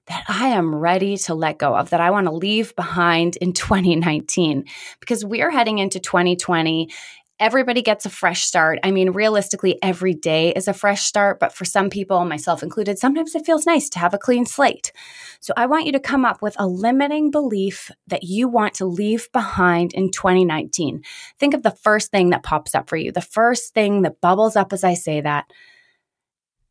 that 0.09 0.25
I 0.27 0.49
am 0.49 0.75
ready 0.75 1.17
to 1.17 1.35
let 1.37 1.59
go 1.59 1.77
of, 1.77 1.91
that 1.91 2.01
I 2.01 2.11
want 2.11 2.27
to 2.27 2.33
leave 2.33 2.75
behind 2.75 3.37
in 3.37 3.53
2019? 3.53 4.65
Because 4.99 5.25
we're 5.25 5.53
heading 5.53 5.79
into 5.79 6.01
2020 6.01 6.91
everybody 7.39 7.83
gets 7.83 8.07
a 8.07 8.11
fresh 8.11 8.45
start. 8.45 8.79
I 8.83 8.91
mean, 8.91 9.11
realistically, 9.11 9.79
every 9.83 10.15
day 10.15 10.53
is 10.53 10.69
a 10.69 10.73
fresh 10.73 11.03
start, 11.03 11.39
but 11.39 11.53
for 11.53 11.65
some 11.65 11.91
people, 11.91 12.25
myself 12.25 12.63
included, 12.63 12.99
sometimes 12.99 13.35
it 13.35 13.45
feels 13.45 13.67
nice 13.67 13.89
to 13.91 13.99
have 13.99 14.15
a 14.15 14.19
clean 14.19 14.47
slate. 14.47 14.93
So 15.41 15.53
I 15.57 15.67
want 15.67 15.87
you 15.87 15.93
to 15.93 16.01
come 16.01 16.25
up 16.25 16.41
with 16.41 16.57
a 16.59 16.67
limiting 16.67 17.31
belief 17.31 17.91
that 18.07 18.23
you 18.23 18.49
want 18.49 18.75
to 18.75 18.87
leave 18.87 19.29
behind 19.33 19.93
in 19.93 20.11
2019. 20.11 21.03
Think 21.39 21.55
of 21.55 21.63
the 21.63 21.71
first 21.71 22.11
thing 22.11 22.31
that 22.31 22.43
pops 22.43 22.75
up 22.75 22.89
for 22.89 22.97
you, 22.97 23.13
the 23.13 23.21
first 23.21 23.75
thing 23.75 24.03
that 24.03 24.21
bubbles 24.21 24.57
up 24.57 24.73
as 24.73 24.85
I 24.85 24.95
say 24.95 25.21
that. 25.21 25.51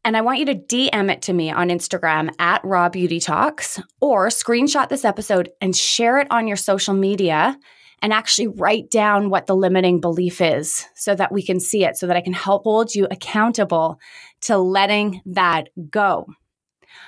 And 0.04 0.16
I 0.16 0.22
want 0.22 0.38
you 0.40 0.46
to 0.46 0.56
DM 0.56 1.12
it 1.12 1.24
to 1.24 1.34
me 1.34 1.52
on 1.52 1.70
Instagram 1.70 2.30
at 2.38 2.64
Raw 2.64 2.90
Beauty 2.90 3.20
Talks 3.20 3.82
or 4.02 4.28
screenshot 4.28 4.88
this 4.88 5.04
episode 5.04 5.50
and 5.62 5.76
share 5.76 6.20
it 6.20 6.28
on 6.30 6.48
your 6.48 6.58
social 6.58 6.94
media 6.94 7.58
and 8.06 8.14
actually 8.14 8.46
write 8.46 8.92
down 8.92 9.32
what 9.32 9.48
the 9.48 9.56
limiting 9.56 10.00
belief 10.00 10.40
is 10.40 10.86
so 10.94 11.16
that 11.16 11.32
we 11.32 11.42
can 11.42 11.60
see 11.60 11.84
it, 11.84 11.98
so 11.98 12.06
that 12.06 12.16
I 12.16 12.22
can 12.22 12.34
help 12.34 12.62
hold 12.62 12.94
you 12.94 13.08
accountable 13.10 14.00
to 14.42 14.60
letting 14.60 15.24
that 15.26 15.70
go. 15.90 16.28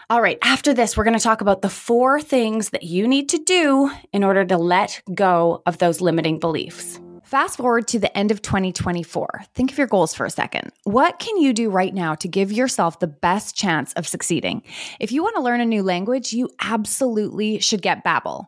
All 0.09 0.23
right, 0.23 0.39
after 0.41 0.73
this, 0.73 0.97
we're 0.97 1.03
going 1.03 1.15
to 1.15 1.23
talk 1.23 1.41
about 1.41 1.61
the 1.61 1.69
four 1.69 2.19
things 2.19 2.71
that 2.71 2.81
you 2.81 3.07
need 3.07 3.29
to 3.29 3.37
do 3.37 3.91
in 4.11 4.23
order 4.23 4.43
to 4.45 4.57
let 4.57 5.03
go 5.13 5.61
of 5.67 5.77
those 5.77 6.01
limiting 6.01 6.39
beliefs. 6.39 6.99
Fast 7.23 7.57
forward 7.57 7.87
to 7.89 7.99
the 7.99 8.17
end 8.17 8.31
of 8.31 8.41
2024. 8.41 9.43
Think 9.53 9.71
of 9.71 9.77
your 9.77 9.85
goals 9.85 10.15
for 10.15 10.25
a 10.25 10.31
second. 10.31 10.71
What 10.85 11.19
can 11.19 11.37
you 11.37 11.53
do 11.53 11.69
right 11.69 11.93
now 11.93 12.15
to 12.15 12.27
give 12.27 12.51
yourself 12.51 12.97
the 12.97 13.05
best 13.05 13.55
chance 13.55 13.93
of 13.93 14.07
succeeding? 14.07 14.63
If 14.99 15.11
you 15.11 15.21
want 15.21 15.35
to 15.35 15.43
learn 15.43 15.61
a 15.61 15.65
new 15.65 15.83
language, 15.83 16.33
you 16.33 16.49
absolutely 16.59 17.59
should 17.59 17.83
get 17.83 18.03
Babbel. 18.03 18.47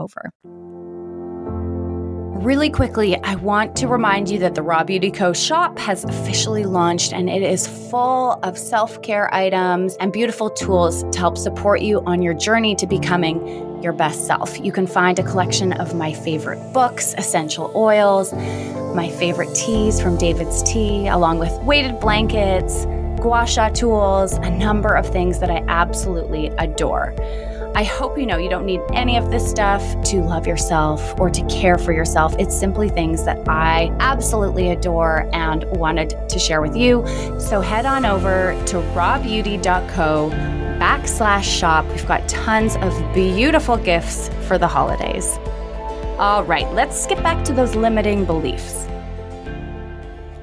over. 0.00 0.30
Really 2.42 2.70
quickly, 2.70 3.22
I 3.22 3.34
want 3.34 3.76
to 3.76 3.86
remind 3.86 4.30
you 4.30 4.38
that 4.38 4.54
the 4.54 4.62
Raw 4.62 4.82
Beauty 4.82 5.10
Co. 5.10 5.34
shop 5.34 5.78
has 5.78 6.04
officially 6.04 6.64
launched 6.64 7.12
and 7.12 7.28
it 7.28 7.42
is 7.42 7.66
full 7.90 8.40
of 8.42 8.56
self 8.56 9.02
care 9.02 9.32
items 9.34 9.94
and 9.96 10.10
beautiful 10.10 10.48
tools 10.48 11.04
to 11.12 11.18
help 11.18 11.36
support 11.36 11.82
you 11.82 12.00
on 12.06 12.22
your 12.22 12.32
journey 12.32 12.74
to 12.76 12.86
becoming 12.86 13.82
your 13.82 13.92
best 13.92 14.26
self. 14.26 14.58
You 14.58 14.72
can 14.72 14.86
find 14.86 15.18
a 15.18 15.22
collection 15.22 15.74
of 15.74 15.94
my 15.94 16.14
favorite 16.14 16.72
books, 16.72 17.14
essential 17.18 17.70
oils, 17.74 18.32
my 18.94 19.10
favorite 19.18 19.54
teas 19.54 20.00
from 20.00 20.16
David's 20.16 20.62
Tea, 20.62 21.08
along 21.08 21.40
with 21.40 21.52
weighted 21.64 22.00
blankets, 22.00 22.86
gua 23.20 23.46
sha 23.46 23.68
tools, 23.68 24.32
a 24.32 24.50
number 24.50 24.94
of 24.94 25.06
things 25.06 25.40
that 25.40 25.50
I 25.50 25.62
absolutely 25.68 26.46
adore. 26.56 27.14
I 27.72 27.84
hope 27.84 28.18
you 28.18 28.26
know 28.26 28.36
you 28.36 28.50
don't 28.50 28.66
need 28.66 28.80
any 28.92 29.16
of 29.16 29.30
this 29.30 29.48
stuff 29.48 29.80
to 30.06 30.22
love 30.22 30.44
yourself 30.44 31.18
or 31.20 31.30
to 31.30 31.46
care 31.46 31.78
for 31.78 31.92
yourself. 31.92 32.34
It's 32.36 32.58
simply 32.58 32.88
things 32.88 33.24
that 33.24 33.48
I 33.48 33.94
absolutely 34.00 34.70
adore 34.70 35.30
and 35.32 35.64
wanted 35.64 36.28
to 36.28 36.38
share 36.38 36.60
with 36.60 36.76
you. 36.76 37.06
So 37.38 37.60
head 37.60 37.86
on 37.86 38.04
over 38.04 38.60
to 38.66 38.76
rawbeauty.co 38.76 40.30
backslash 40.80 41.44
shop. 41.44 41.86
We've 41.86 42.06
got 42.08 42.28
tons 42.28 42.74
of 42.76 43.14
beautiful 43.14 43.76
gifts 43.76 44.30
for 44.48 44.58
the 44.58 44.68
holidays. 44.68 45.38
All 46.18 46.42
right, 46.44 46.70
let's 46.72 47.06
get 47.06 47.22
back 47.22 47.44
to 47.44 47.52
those 47.52 47.76
limiting 47.76 48.24
beliefs. 48.24 48.86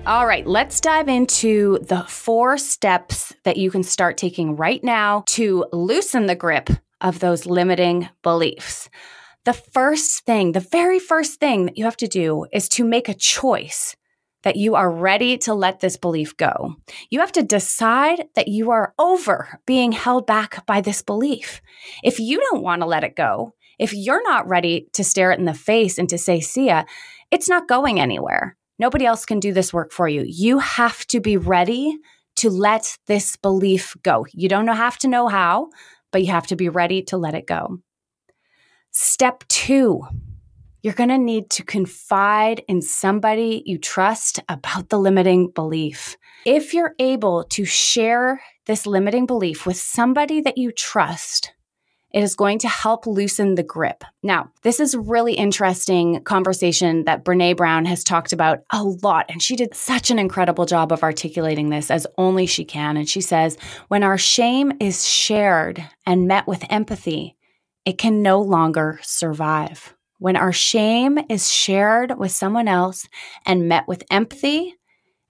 All 0.06 0.26
right, 0.26 0.48
let's 0.48 0.80
dive 0.80 1.10
into 1.10 1.80
the 1.80 2.04
four 2.04 2.58
steps 2.58 3.34
that 3.44 3.58
you 3.58 3.70
can 3.70 3.84
start 3.84 4.16
taking 4.16 4.56
right 4.56 4.82
now 4.82 5.24
to 5.28 5.66
loosen 5.74 6.28
the 6.28 6.36
grip 6.36 6.70
of 7.02 7.20
those 7.20 7.46
limiting 7.46 8.10
beliefs. 8.24 8.90
The 9.46 9.54
first 9.54 10.26
thing, 10.26 10.52
the 10.52 10.60
very 10.60 11.00
first 11.00 11.40
thing 11.40 11.66
that 11.66 11.78
you 11.78 11.86
have 11.86 11.98
to 11.98 12.08
do 12.08 12.46
is 12.52 12.68
to 12.70 12.84
make 12.84 13.08
a 13.08 13.14
choice 13.14 13.96
that 14.44 14.56
you 14.56 14.76
are 14.76 14.92
ready 14.92 15.38
to 15.38 15.54
let 15.54 15.80
this 15.80 15.98
belief 15.98 16.36
go. 16.38 16.76
You 17.10 17.20
have 17.20 17.32
to 17.34 17.44
decide 17.44 18.26
that 18.36 18.48
you 18.48 18.72
are 18.72 18.94
over 19.00 19.60
being 19.66 19.92
held 19.92 20.28
back 20.28 20.66
by 20.66 20.82
this 20.82 21.02
belief. 21.02 21.62
If 22.04 22.20
you 22.20 22.40
don't 22.40 22.64
want 22.64 22.82
to 22.82 22.88
let 22.88 23.04
it 23.04 23.16
go, 23.16 23.54
if 23.80 23.94
you're 23.94 24.24
not 24.24 24.48
ready 24.48 24.88
to 24.94 25.04
stare 25.04 25.32
it 25.32 25.40
in 25.40 25.46
the 25.46 25.54
face 25.54 25.98
and 25.98 26.10
to 26.10 26.18
say, 26.18 26.40
see 26.40 26.68
ya, 26.68 26.84
it's 27.32 27.50
not 27.50 27.68
going 27.68 28.00
anywhere. 28.00 28.56
Nobody 28.80 29.06
else 29.06 29.26
can 29.26 29.40
do 29.40 29.54
this 29.54 29.74
work 29.74 29.92
for 29.92 30.08
you. 30.08 30.24
You 30.26 30.60
have 30.60 31.06
to 31.08 31.20
be 31.20 31.38
ready 31.38 31.98
to 32.38 32.50
let 32.50 32.98
this 33.08 33.36
belief 33.36 33.96
go. 34.04 34.26
You 34.32 34.48
don't 34.48 34.68
have 34.68 34.98
to 35.00 35.08
know 35.08 35.28
how, 35.28 35.70
but 36.12 36.22
you 36.22 36.32
have 36.32 36.48
to 36.48 36.56
be 36.56 36.70
ready 36.70 37.02
to 37.04 37.18
let 37.18 37.36
it 37.36 37.48
go. 37.48 37.80
Step 38.92 39.44
two, 39.48 40.02
you're 40.82 40.94
going 40.94 41.10
to 41.10 41.18
need 41.18 41.50
to 41.52 41.64
confide 41.64 42.64
in 42.68 42.82
somebody 42.82 43.64
you 43.66 43.78
trust 43.78 44.40
about 44.48 44.90
the 44.90 44.98
limiting 45.00 45.50
belief. 45.50 46.18
If 46.46 46.74
you're 46.74 46.96
able 47.00 47.44
to 47.46 47.66
share 47.66 48.42
this 48.66 48.86
limiting 48.86 49.26
belief 49.26 49.66
with 49.66 49.78
somebody 49.78 50.42
that 50.42 50.58
you 50.58 50.72
trust, 50.72 51.54
it 52.12 52.24
is 52.24 52.36
going 52.36 52.60
to 52.60 52.68
help 52.68 53.06
loosen 53.06 53.56
the 53.56 53.64
grip. 53.64 54.04
Now, 54.24 54.52
this 54.64 54.80
is 54.80 54.96
really 54.96 55.34
interesting 55.34 56.22
conversation 56.24 57.04
that 57.04 57.26
Brene 57.26 57.58
Brown 57.58 57.86
has 57.86 58.04
talked 58.04 58.32
about 58.32 58.60
a 58.72 58.84
lot. 58.84 59.26
And 59.30 59.42
she 59.42 59.56
did 59.56 59.76
such 59.76 60.10
an 60.10 60.20
incredible 60.20 60.66
job 60.66 60.92
of 60.92 61.04
articulating 61.04 61.70
this 61.70 61.92
as 61.92 62.08
only 62.18 62.46
she 62.46 62.64
can. 62.64 62.98
And 62.98 63.10
she 63.10 63.22
says, 63.22 63.58
when 63.90 64.04
our 64.04 64.18
shame 64.18 64.72
is 64.80 65.08
shared 65.08 65.84
and 66.06 66.28
met 66.28 66.48
with 66.48 66.64
empathy, 66.70 67.36
it 67.86 67.98
can 67.98 68.22
no 68.22 68.42
longer 68.42 69.00
survive. 69.04 69.94
When 70.20 70.36
our 70.36 70.54
shame 70.54 71.20
is 71.30 71.52
shared 71.52 72.18
with 72.18 72.32
someone 72.32 72.68
else 72.68 73.08
and 73.46 73.70
met 73.70 73.88
with 73.88 74.04
empathy, 74.10 74.74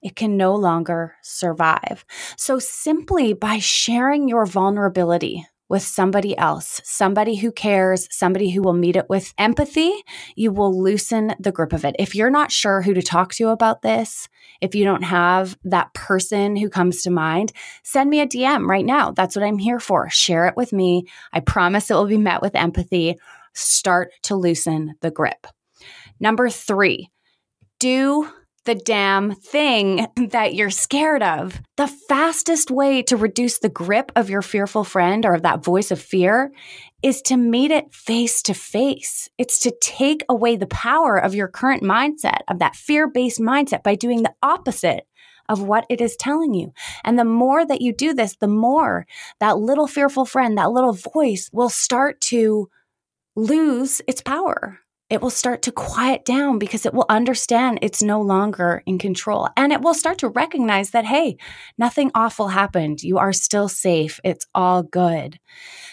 it 0.00 0.16
can 0.16 0.36
no 0.36 0.54
longer 0.54 1.16
survive. 1.22 2.04
So 2.36 2.58
simply 2.58 3.32
by 3.32 3.58
sharing 3.58 4.28
your 4.28 4.46
vulnerability 4.46 5.44
with 5.68 5.82
somebody 5.82 6.36
else, 6.36 6.80
somebody 6.84 7.36
who 7.36 7.52
cares, 7.52 8.08
somebody 8.10 8.50
who 8.50 8.62
will 8.62 8.72
meet 8.72 8.96
it 8.96 9.08
with 9.08 9.34
empathy, 9.38 9.92
you 10.34 10.50
will 10.50 10.82
loosen 10.82 11.34
the 11.38 11.52
grip 11.52 11.72
of 11.72 11.84
it. 11.84 11.94
If 11.98 12.14
you're 12.14 12.30
not 12.30 12.50
sure 12.50 12.82
who 12.82 12.94
to 12.94 13.02
talk 13.02 13.34
to 13.34 13.48
about 13.48 13.82
this, 13.82 14.28
if 14.60 14.74
you 14.74 14.84
don't 14.84 15.04
have 15.04 15.58
that 15.64 15.92
person 15.94 16.56
who 16.56 16.70
comes 16.70 17.02
to 17.02 17.10
mind, 17.10 17.52
send 17.82 18.08
me 18.08 18.20
a 18.20 18.26
DM 18.26 18.66
right 18.66 18.84
now. 18.84 19.10
That's 19.12 19.36
what 19.36 19.44
I'm 19.44 19.58
here 19.58 19.80
for. 19.80 20.08
Share 20.08 20.46
it 20.46 20.56
with 20.56 20.72
me. 20.72 21.06
I 21.32 21.40
promise 21.40 21.90
it 21.90 21.94
will 21.94 22.06
be 22.06 22.18
met 22.18 22.42
with 22.42 22.54
empathy. 22.54 23.16
Start 23.52 24.12
to 24.22 24.36
loosen 24.36 24.94
the 25.00 25.10
grip. 25.10 25.46
Number 26.20 26.48
three, 26.48 27.10
do 27.78 28.28
the 28.68 28.74
damn 28.74 29.34
thing 29.34 30.06
that 30.28 30.54
you're 30.54 30.68
scared 30.68 31.22
of. 31.22 31.58
The 31.78 31.88
fastest 31.88 32.70
way 32.70 33.02
to 33.04 33.16
reduce 33.16 33.58
the 33.58 33.70
grip 33.70 34.12
of 34.14 34.28
your 34.28 34.42
fearful 34.42 34.84
friend 34.84 35.24
or 35.24 35.32
of 35.32 35.40
that 35.42 35.64
voice 35.64 35.90
of 35.90 35.98
fear 35.98 36.52
is 37.02 37.22
to 37.22 37.38
meet 37.38 37.70
it 37.70 37.94
face 37.94 38.42
to 38.42 38.52
face. 38.52 39.30
It's 39.38 39.58
to 39.60 39.74
take 39.80 40.22
away 40.28 40.56
the 40.56 40.66
power 40.66 41.16
of 41.16 41.34
your 41.34 41.48
current 41.48 41.82
mindset, 41.82 42.40
of 42.46 42.58
that 42.58 42.76
fear 42.76 43.08
based 43.08 43.40
mindset 43.40 43.82
by 43.82 43.94
doing 43.94 44.22
the 44.22 44.34
opposite 44.42 45.06
of 45.48 45.62
what 45.62 45.86
it 45.88 46.02
is 46.02 46.14
telling 46.16 46.52
you. 46.52 46.74
And 47.04 47.18
the 47.18 47.24
more 47.24 47.64
that 47.64 47.80
you 47.80 47.94
do 47.94 48.12
this, 48.12 48.36
the 48.36 48.48
more 48.48 49.06
that 49.40 49.56
little 49.56 49.86
fearful 49.86 50.26
friend, 50.26 50.58
that 50.58 50.72
little 50.72 50.92
voice 50.92 51.48
will 51.54 51.70
start 51.70 52.20
to 52.32 52.68
lose 53.34 54.02
its 54.06 54.20
power 54.20 54.80
it 55.10 55.22
will 55.22 55.30
start 55.30 55.62
to 55.62 55.72
quiet 55.72 56.24
down 56.24 56.58
because 56.58 56.84
it 56.84 56.92
will 56.92 57.06
understand 57.08 57.78
it's 57.80 58.02
no 58.02 58.20
longer 58.20 58.82
in 58.84 58.98
control. 58.98 59.48
And 59.56 59.72
it 59.72 59.80
will 59.80 59.94
start 59.94 60.18
to 60.18 60.28
recognize 60.28 60.90
that, 60.90 61.06
hey, 61.06 61.38
nothing 61.78 62.10
awful 62.14 62.48
happened. 62.48 63.02
You 63.02 63.18
are 63.18 63.32
still 63.32 63.68
safe. 63.68 64.20
It's 64.22 64.46
all 64.54 64.82
good. 64.82 65.38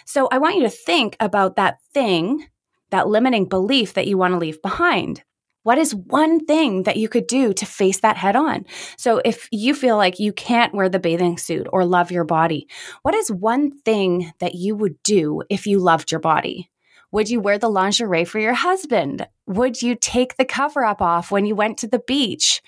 So 0.06 0.28
I 0.32 0.38
want 0.38 0.56
you 0.56 0.64
to 0.64 0.70
think 0.70 1.16
about 1.20 1.56
that 1.56 1.78
thing, 1.94 2.46
that 2.92 3.08
limiting 3.08 3.48
belief 3.48 3.94
that 3.94 4.08
you 4.08 4.18
want 4.18 4.34
to 4.34 4.38
leave 4.38 4.62
behind. 4.62 5.24
What 5.64 5.80
is 5.80 5.96
one 5.96 6.46
thing 6.46 6.84
that 6.84 6.98
you 6.98 7.10
could 7.10 7.26
do 7.26 7.52
to 7.54 7.66
face 7.66 8.02
that 8.02 8.18
head 8.18 8.36
on? 8.36 8.66
So, 9.00 9.20
if 9.26 9.48
you 9.52 9.74
feel 9.74 9.98
like 9.98 10.20
you 10.20 10.32
can't 10.32 10.76
wear 10.76 10.90
the 10.90 11.00
bathing 11.00 11.40
suit 11.40 11.66
or 11.74 11.84
love 11.84 12.12
your 12.12 12.24
body, 12.24 12.68
what 13.02 13.16
is 13.16 13.32
one 13.32 13.80
thing 13.80 14.32
that 14.38 14.54
you 14.54 14.76
would 14.76 15.02
do 15.02 15.42
if 15.50 15.66
you 15.66 15.80
loved 15.80 16.12
your 16.12 16.20
body? 16.20 16.70
Would 17.12 17.30
you 17.30 17.40
wear 17.40 17.58
the 17.58 17.70
lingerie 17.70 18.26
for 18.26 18.40
your 18.40 18.54
husband? 18.54 19.28
Would 19.48 19.82
you 19.82 19.96
take 19.96 20.38
the 20.38 20.46
cover 20.46 20.84
up 20.84 21.02
off 21.02 21.32
when 21.32 21.46
you 21.46 21.56
went 21.56 21.78
to 21.80 21.88
the 21.88 22.00
beach? 22.00 22.62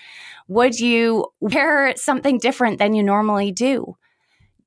Would 0.48 0.78
you 0.78 1.26
wear 1.40 1.94
something 1.96 2.38
different 2.38 2.78
than 2.78 2.94
you 2.94 3.02
normally 3.02 3.52
do? 3.52 3.96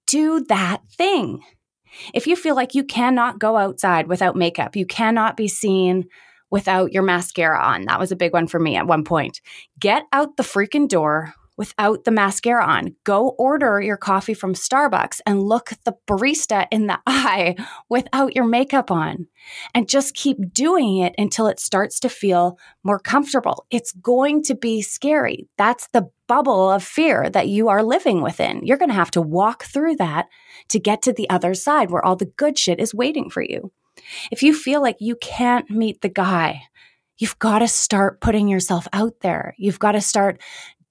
Do 0.07 0.41
that 0.45 0.81
thing. 0.91 1.41
If 2.13 2.27
you 2.27 2.35
feel 2.35 2.55
like 2.55 2.75
you 2.75 2.83
cannot 2.83 3.39
go 3.39 3.57
outside 3.57 4.07
without 4.07 4.35
makeup, 4.35 4.75
you 4.75 4.85
cannot 4.85 5.35
be 5.35 5.47
seen 5.47 6.05
without 6.49 6.91
your 6.91 7.03
mascara 7.03 7.61
on. 7.61 7.85
That 7.85 7.99
was 7.99 8.11
a 8.11 8.15
big 8.15 8.33
one 8.33 8.47
for 8.47 8.59
me 8.59 8.75
at 8.75 8.87
one 8.87 9.03
point. 9.03 9.41
Get 9.79 10.03
out 10.11 10.37
the 10.37 10.43
freaking 10.43 10.87
door 10.87 11.33
without 11.61 12.05
the 12.05 12.11
mascara 12.11 12.65
on. 12.65 12.95
Go 13.03 13.35
order 13.37 13.79
your 13.79 13.95
coffee 13.95 14.33
from 14.33 14.55
Starbucks 14.55 15.21
and 15.27 15.43
look 15.43 15.69
the 15.85 15.95
barista 16.07 16.65
in 16.71 16.87
the 16.87 16.97
eye 17.05 17.55
without 17.87 18.35
your 18.35 18.45
makeup 18.45 18.89
on. 18.89 19.27
And 19.75 19.87
just 19.87 20.15
keep 20.15 20.55
doing 20.55 20.97
it 20.97 21.13
until 21.19 21.45
it 21.45 21.59
starts 21.59 21.99
to 21.99 22.09
feel 22.09 22.57
more 22.83 22.97
comfortable. 22.97 23.67
It's 23.69 23.91
going 23.91 24.41
to 24.45 24.55
be 24.55 24.81
scary. 24.81 25.47
That's 25.59 25.87
the 25.93 26.09
bubble 26.27 26.71
of 26.71 26.83
fear 26.83 27.29
that 27.29 27.47
you 27.47 27.69
are 27.69 27.83
living 27.83 28.23
within. 28.23 28.65
You're 28.65 28.79
going 28.79 28.89
to 28.89 28.95
have 28.95 29.11
to 29.11 29.21
walk 29.21 29.65
through 29.65 29.97
that 29.97 30.29
to 30.69 30.79
get 30.79 31.03
to 31.03 31.13
the 31.13 31.29
other 31.29 31.53
side 31.53 31.91
where 31.91 32.03
all 32.03 32.15
the 32.15 32.33
good 32.37 32.57
shit 32.57 32.79
is 32.79 32.91
waiting 32.91 33.29
for 33.29 33.43
you. 33.43 33.71
If 34.31 34.41
you 34.41 34.55
feel 34.55 34.81
like 34.81 34.97
you 34.99 35.15
can't 35.15 35.69
meet 35.69 36.01
the 36.01 36.09
guy, 36.09 36.63
You've 37.21 37.37
got 37.37 37.59
to 37.59 37.67
start 37.67 38.19
putting 38.19 38.47
yourself 38.47 38.87
out 38.93 39.19
there. 39.21 39.53
You've 39.59 39.77
got 39.77 39.91
to 39.91 40.01
start 40.01 40.41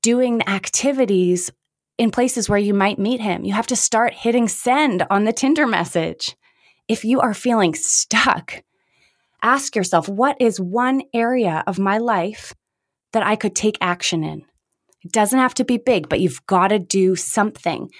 doing 0.02 0.46
activities 0.48 1.50
in 1.98 2.10
places 2.10 2.48
where 2.48 2.58
you 2.58 2.72
might 2.72 2.98
meet 2.98 3.20
him. 3.20 3.44
You 3.44 3.52
have 3.52 3.66
to 3.68 3.76
start 3.76 4.14
hitting 4.14 4.48
send 4.48 5.04
on 5.10 5.24
the 5.24 5.32
Tinder 5.32 5.66
message. 5.66 6.36
If 6.88 7.04
you 7.04 7.20
are 7.20 7.34
feeling 7.34 7.74
stuck, 7.74 8.62
ask 9.42 9.76
yourself 9.76 10.08
what 10.08 10.36
is 10.40 10.60
one 10.60 11.02
area 11.12 11.62
of 11.66 11.78
my 11.78 11.98
life 11.98 12.54
that 13.12 13.22
I 13.22 13.36
could 13.36 13.54
take 13.54 13.76
action 13.80 14.24
in? 14.24 14.44
It 15.04 15.12
doesn't 15.12 15.38
have 15.38 15.54
to 15.54 15.64
be 15.64 15.78
big, 15.78 16.08
but 16.08 16.20
you've 16.20 16.44
got 16.46 16.68
to 16.68 16.78
do 16.78 17.16
something. 17.16 17.90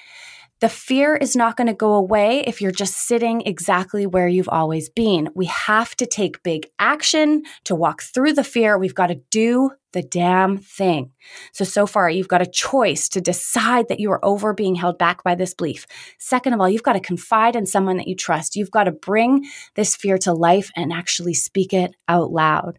The 0.61 0.69
fear 0.69 1.17
is 1.17 1.35
not 1.35 1.57
going 1.57 1.69
to 1.69 1.75
go 1.75 1.95
away 1.95 2.41
if 2.41 2.61
you're 2.61 2.71
just 2.71 2.95
sitting 2.95 3.41
exactly 3.47 4.07
where 4.07 4.29
you've 4.29 4.49
always 4.51 4.91
been. 4.91 5.31
We 5.35 5.47
have 5.47 5.97
to 5.97 6.05
take 6.05 6.43
big 6.43 6.67
action 6.79 7.45
to 7.65 7.75
walk 7.75 8.03
through 8.03 8.35
the 8.35 8.45
fear. 8.45 8.77
We've 8.77 8.95
got 8.95 9.07
to 9.07 9.23
do 9.31 9.71
the 9.93 10.03
damn 10.03 10.59
thing. 10.59 11.13
So, 11.53 11.65
so 11.65 11.87
far, 11.87 12.11
you've 12.11 12.29
got 12.29 12.43
a 12.43 12.47
choice 12.47 13.09
to 13.09 13.23
decide 13.23 13.89
that 13.89 14.01
you 14.01 14.13
are 14.13 14.23
over 14.23 14.53
being 14.53 14.75
held 14.75 14.99
back 14.99 15.25
by 15.25 15.35
this 15.35 15.55
belief. 15.55 15.87
Second 16.19 16.53
of 16.53 16.61
all, 16.61 16.69
you've 16.69 16.83
got 16.83 16.93
to 16.93 17.01
confide 17.01 17.57
in 17.57 17.65
someone 17.65 17.97
that 17.97 18.07
you 18.07 18.15
trust. 18.15 18.55
You've 18.55 18.71
got 18.71 18.85
to 18.85 18.93
bring 18.93 19.47
this 19.77 19.97
fear 19.97 20.19
to 20.19 20.35
life 20.35 20.71
and 20.77 20.93
actually 20.93 21.35
speak 21.35 21.73
it 21.73 21.97
out 22.07 22.33
loud. 22.33 22.79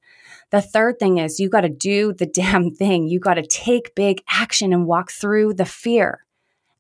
The 0.52 0.62
third 0.62 1.00
thing 1.00 1.18
is 1.18 1.40
you've 1.40 1.52
got 1.52 1.62
to 1.62 1.70
do 1.70 2.14
the 2.14 2.26
damn 2.32 2.70
thing. 2.70 3.08
You've 3.08 3.24
got 3.24 3.36
to 3.36 3.46
take 3.46 3.96
big 3.96 4.22
action 4.30 4.72
and 4.72 4.86
walk 4.86 5.12
through 5.12 5.56
the 5.56 5.66
fear. 5.66 6.24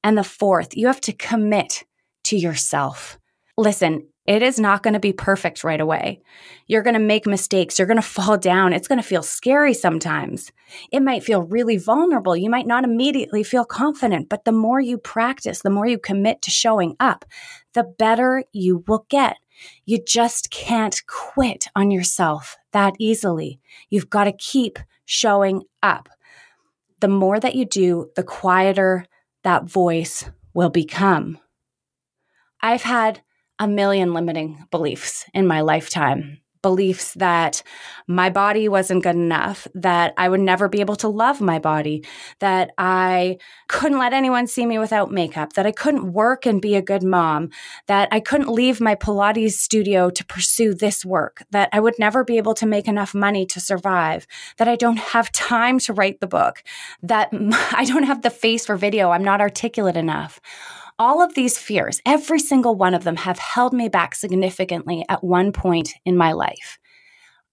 And 0.03 0.17
the 0.17 0.23
fourth, 0.23 0.75
you 0.75 0.87
have 0.87 1.01
to 1.01 1.13
commit 1.13 1.83
to 2.25 2.37
yourself. 2.37 3.19
Listen, 3.57 4.07
it 4.27 4.43
is 4.43 4.59
not 4.59 4.83
going 4.83 4.93
to 4.93 4.99
be 4.99 5.13
perfect 5.13 5.63
right 5.63 5.81
away. 5.81 6.21
You're 6.67 6.83
going 6.83 6.93
to 6.93 6.99
make 6.99 7.25
mistakes. 7.25 7.77
You're 7.77 7.87
going 7.87 7.95
to 8.01 8.01
fall 8.01 8.37
down. 8.37 8.73
It's 8.73 8.87
going 8.87 9.01
to 9.01 9.07
feel 9.07 9.23
scary 9.23 9.73
sometimes. 9.73 10.51
It 10.91 11.01
might 11.01 11.23
feel 11.23 11.43
really 11.43 11.77
vulnerable. 11.77 12.35
You 12.35 12.49
might 12.49 12.67
not 12.67 12.83
immediately 12.83 13.43
feel 13.43 13.65
confident, 13.65 14.29
but 14.29 14.45
the 14.45 14.51
more 14.51 14.79
you 14.79 14.97
practice, 14.97 15.61
the 15.61 15.69
more 15.69 15.87
you 15.87 15.97
commit 15.97 16.41
to 16.43 16.51
showing 16.51 16.95
up, 16.99 17.25
the 17.73 17.83
better 17.83 18.43
you 18.53 18.83
will 18.87 19.05
get. 19.09 19.37
You 19.85 19.99
just 20.03 20.49
can't 20.49 20.99
quit 21.07 21.67
on 21.75 21.91
yourself 21.91 22.57
that 22.71 22.93
easily. 22.99 23.59
You've 23.89 24.09
got 24.09 24.23
to 24.25 24.31
keep 24.31 24.79
showing 25.05 25.63
up. 25.83 26.09
The 26.99 27.07
more 27.07 27.39
that 27.39 27.55
you 27.55 27.65
do, 27.65 28.09
the 28.15 28.23
quieter 28.23 29.05
that 29.43 29.65
voice 29.65 30.29
will 30.53 30.69
become. 30.69 31.39
I've 32.61 32.83
had 32.83 33.21
a 33.59 33.67
million 33.67 34.13
limiting 34.13 34.65
beliefs 34.71 35.25
in 35.33 35.47
my 35.47 35.61
lifetime, 35.61 36.40
beliefs 36.61 37.13
that 37.15 37.63
my 38.07 38.29
body 38.29 38.67
wasn't 38.69 39.03
good 39.03 39.15
enough, 39.15 39.67
that 39.73 40.13
I 40.17 40.29
would 40.29 40.39
never 40.39 40.69
be 40.69 40.81
able 40.81 40.95
to 40.97 41.07
love 41.07 41.41
my 41.41 41.59
body, 41.59 42.05
that 42.39 42.71
I 42.77 43.37
couldn't 43.67 43.99
let 43.99 44.13
anyone 44.13 44.47
see 44.47 44.65
me 44.65 44.77
without 44.77 45.11
makeup, 45.11 45.53
that 45.53 45.65
I 45.65 45.71
couldn't 45.71 46.13
work 46.13 46.45
and 46.45 46.61
be 46.61 46.75
a 46.75 46.81
good 46.81 47.03
mom, 47.03 47.49
that 47.87 48.09
I 48.11 48.19
couldn't 48.19 48.49
leave 48.49 48.79
my 48.79 48.95
Pilates 48.95 49.53
studio 49.53 50.09
to 50.09 50.25
pursue 50.25 50.73
this 50.73 51.05
work, 51.05 51.43
that 51.51 51.69
I 51.71 51.79
would 51.79 51.97
never 51.97 52.23
be 52.23 52.37
able 52.37 52.53
to 52.55 52.65
make 52.65 52.87
enough 52.87 53.13
money 53.15 53.45
to 53.47 53.59
survive, 53.59 54.27
that 54.57 54.67
I 54.67 54.75
don't 54.75 54.99
have 54.99 55.31
time 55.31 55.79
to 55.79 55.93
write 55.93 56.19
the 56.19 56.27
book, 56.27 56.63
that 57.01 57.29
I 57.73 57.85
don't 57.85 58.03
have 58.03 58.21
the 58.21 58.29
face 58.29 58.65
for 58.65 58.75
video, 58.75 59.11
I'm 59.11 59.23
not 59.23 59.41
articulate 59.41 59.97
enough 59.97 60.39
all 61.01 61.19
of 61.19 61.33
these 61.33 61.57
fears, 61.57 61.99
every 62.05 62.37
single 62.37 62.75
one 62.75 62.93
of 62.93 63.03
them, 63.03 63.15
have 63.15 63.39
held 63.39 63.73
me 63.73 63.89
back 63.89 64.13
significantly 64.13 65.03
at 65.09 65.23
one 65.23 65.51
point 65.51 65.95
in 66.05 66.15
my 66.15 66.31
life. 66.31 66.77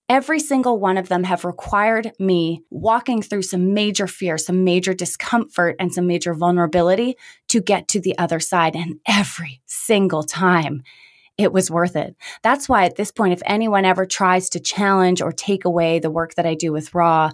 Every 0.07 0.39
single 0.39 0.79
one 0.79 0.99
of 0.99 1.09
them 1.09 1.25
have 1.25 1.47
required 1.47 2.13
me 2.19 2.63
walking 2.69 3.23
through 3.23 3.41
some 3.41 3.73
major 3.73 4.07
fear, 4.07 4.37
some 4.37 4.65
major 4.65 4.93
discomfort, 4.93 5.77
and 5.79 5.95
some 5.95 6.07
major 6.07 6.35
vulnerability 6.35 7.17
to 7.49 7.63
get 7.63 7.89
to 7.89 8.01
the 8.01 8.19
other 8.19 8.39
side. 8.39 8.77
And 8.77 9.01
every 9.07 9.63
single 9.65 10.25
time, 10.25 10.83
it 11.39 11.51
was 11.51 11.71
worth 11.71 11.97
it. 11.97 12.17
That's 12.43 12.69
why 12.69 12.85
at 12.85 12.97
this 12.97 13.11
point, 13.11 13.33
if 13.33 13.43
anyone 13.47 13.87
ever 13.87 14.05
tries 14.05 14.51
to 14.51 14.61
challenge 14.61 15.23
or 15.23 15.33
take 15.33 15.65
away 15.65 16.01
the 16.01 16.11
work 16.11 16.35
that 16.35 16.45
I 16.45 16.55
do 16.55 16.71
with 16.71 16.95
Raw, 16.95 17.31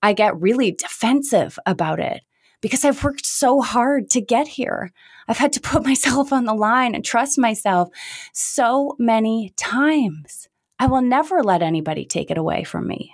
I 0.00 0.12
get 0.12 0.40
really 0.40 0.70
defensive 0.70 1.58
about 1.66 1.98
it 1.98 2.22
because 2.60 2.84
I've 2.84 3.02
worked 3.04 3.26
so 3.26 3.60
hard 3.60 4.10
to 4.10 4.20
get 4.20 4.48
here. 4.48 4.92
I've 5.28 5.38
had 5.38 5.52
to 5.54 5.60
put 5.60 5.84
myself 5.86 6.32
on 6.32 6.44
the 6.44 6.54
line 6.54 6.94
and 6.94 7.04
trust 7.04 7.38
myself 7.38 7.88
so 8.32 8.96
many 8.98 9.52
times. 9.56 10.48
I 10.78 10.86
will 10.86 11.02
never 11.02 11.42
let 11.42 11.62
anybody 11.62 12.04
take 12.04 12.30
it 12.30 12.38
away 12.38 12.64
from 12.64 12.86
me. 12.86 13.12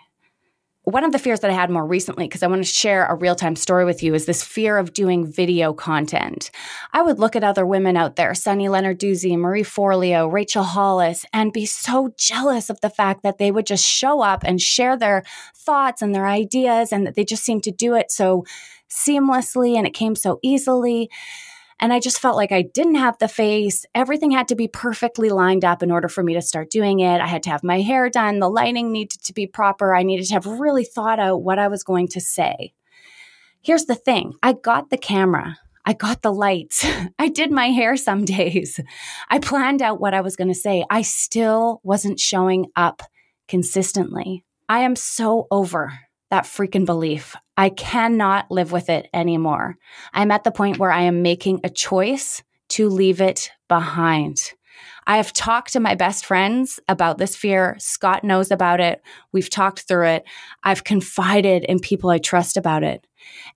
One 0.85 1.05
of 1.05 1.13
the 1.13 1.21
fears 1.21 1.39
that 1.41 1.51
I 1.51 1.55
had 1.55 1.71
more 1.71 1.87
recently, 1.87 2.25
because 2.27 2.43
I 2.43 2.49
want 2.49 2.65
to 2.65 2.69
share 2.69 3.07
a 3.07 3.15
real 3.15 3.37
time 3.37 3.55
story 3.55 3.85
with 3.85 4.03
you, 4.03 4.15
is 4.15 4.27
this 4.27 4.43
fear 4.43 4.79
of 4.79 4.93
doing 4.93 5.25
video 5.25 5.73
content. 5.73 6.51
I 6.93 7.03
would 7.03 7.21
look 7.21 7.37
at 7.37 7.45
other 7.45 7.65
women 7.65 7.97
out 7.97 8.17
there, 8.17 8.35
Sunny 8.35 8.67
Lenarduzzi, 8.67 9.39
Marie 9.39 9.63
Forleo, 9.63 10.31
Rachel 10.31 10.65
Hollis, 10.65 11.25
and 11.33 11.53
be 11.53 11.67
so 11.67 12.13
jealous 12.19 12.69
of 12.69 12.81
the 12.81 12.91
fact 12.91 13.23
that 13.23 13.39
they 13.39 13.53
would 13.53 13.65
just 13.65 13.87
show 13.87 14.23
up 14.23 14.43
and 14.45 14.61
share 14.61 14.97
their 14.97 15.23
thoughts 15.55 16.03
and 16.03 16.13
their 16.13 16.27
ideas, 16.27 16.91
and 16.91 17.07
that 17.07 17.15
they 17.15 17.25
just 17.25 17.45
seemed 17.45 17.63
to 17.63 17.71
do 17.71 17.95
it 17.95 18.11
so 18.11 18.45
seamlessly 18.91 19.77
and 19.77 19.87
it 19.87 19.95
came 19.95 20.17
so 20.17 20.41
easily. 20.43 21.09
And 21.81 21.93
I 21.93 22.01
just 22.01 22.21
felt 22.21 22.37
like 22.37 22.53
I 22.53 22.63
didn't 22.63 22.97
have 22.97 23.19
the 23.19 23.29
face. 23.29 23.85
Everything 23.95 24.31
had 24.31 24.49
to 24.49 24.55
be 24.55 24.69
perfectly 24.69 25.31
lined 25.31 25.65
up 25.65 25.83
in 25.83 25.91
order 25.91 26.09
for 26.09 26.23
me 26.23 26.35
to 26.35 26.43
start 26.43 26.71
doing 26.71 27.01
it. 27.01 27.21
I 27.21 27.27
had 27.27 27.43
to 27.45 27.51
have 27.51 27.65
my 27.65 27.81
hair 27.81 28.09
done. 28.09 28.39
The 28.39 28.49
lighting 28.49 28.93
needed 28.93 29.23
to 29.25 29.33
be 29.33 29.47
proper. 29.47 29.95
I 29.95 30.03
needed 30.03 30.27
to 30.27 30.35
have 30.35 30.47
really 30.47 30.85
thought 30.85 31.19
out 31.19 31.43
what 31.43 31.59
I 31.59 31.69
was 31.69 31.83
going 31.83 32.09
to 32.09 32.21
say. 32.21 32.73
Here's 33.63 33.85
the 33.85 33.95
thing 33.95 34.35
I 34.43 34.55
got 34.55 34.91
the 34.91 34.99
camera. 34.99 35.59
I 35.85 35.95
got 35.95 36.23
the 36.23 36.33
lights. 36.33 36.87
I 37.19 37.29
did 37.29 37.51
my 37.51 37.71
hair 37.71 37.97
some 37.97 38.25
days. 38.25 38.79
I 39.29 39.39
planned 39.39 39.83
out 39.83 40.01
what 40.01 40.15
I 40.15 40.21
was 40.21 40.37
going 40.37 40.49
to 40.49 40.55
say. 40.55 40.85
I 40.91 41.03
still 41.03 41.81
wasn't 41.83 42.21
showing 42.21 42.67
up 42.77 43.03
consistently. 43.49 44.45
I 44.69 44.81
am 44.81 44.97
so 44.97 45.47
over 45.51 45.93
that 46.31 46.45
freaking 46.45 46.87
belief. 46.87 47.37
I 47.57 47.69
cannot 47.69 48.51
live 48.51 48.73
with 48.73 48.89
it 48.89 49.09
anymore. 49.13 49.77
I'm 50.13 50.31
at 50.31 50.45
the 50.45 50.51
point 50.51 50.79
where 50.79 50.91
I 50.91 51.03
am 51.03 51.23
making 51.23 51.61
a 51.65 51.71
choice 51.71 52.43
to 52.71 52.89
leave 52.89 53.21
it 53.21 53.51
behind. 53.69 54.53
I 55.07 55.17
have 55.17 55.33
talked 55.33 55.73
to 55.73 55.81
my 55.81 55.95
best 55.95 56.25
friends 56.25 56.81
about 56.89 57.19
this 57.19 57.37
fear. 57.37 57.77
Scott 57.79 58.25
knows 58.25 58.51
about 58.51 58.81
it. 58.81 59.03
We've 59.33 59.51
talked 59.51 59.81
through 59.81 60.07
it. 60.07 60.25
I've 60.63 60.85
confided 60.85 61.65
in 61.65 61.81
people 61.81 62.11
I 62.11 62.19
trust 62.19 62.57
about 62.57 62.85
it. 62.85 63.07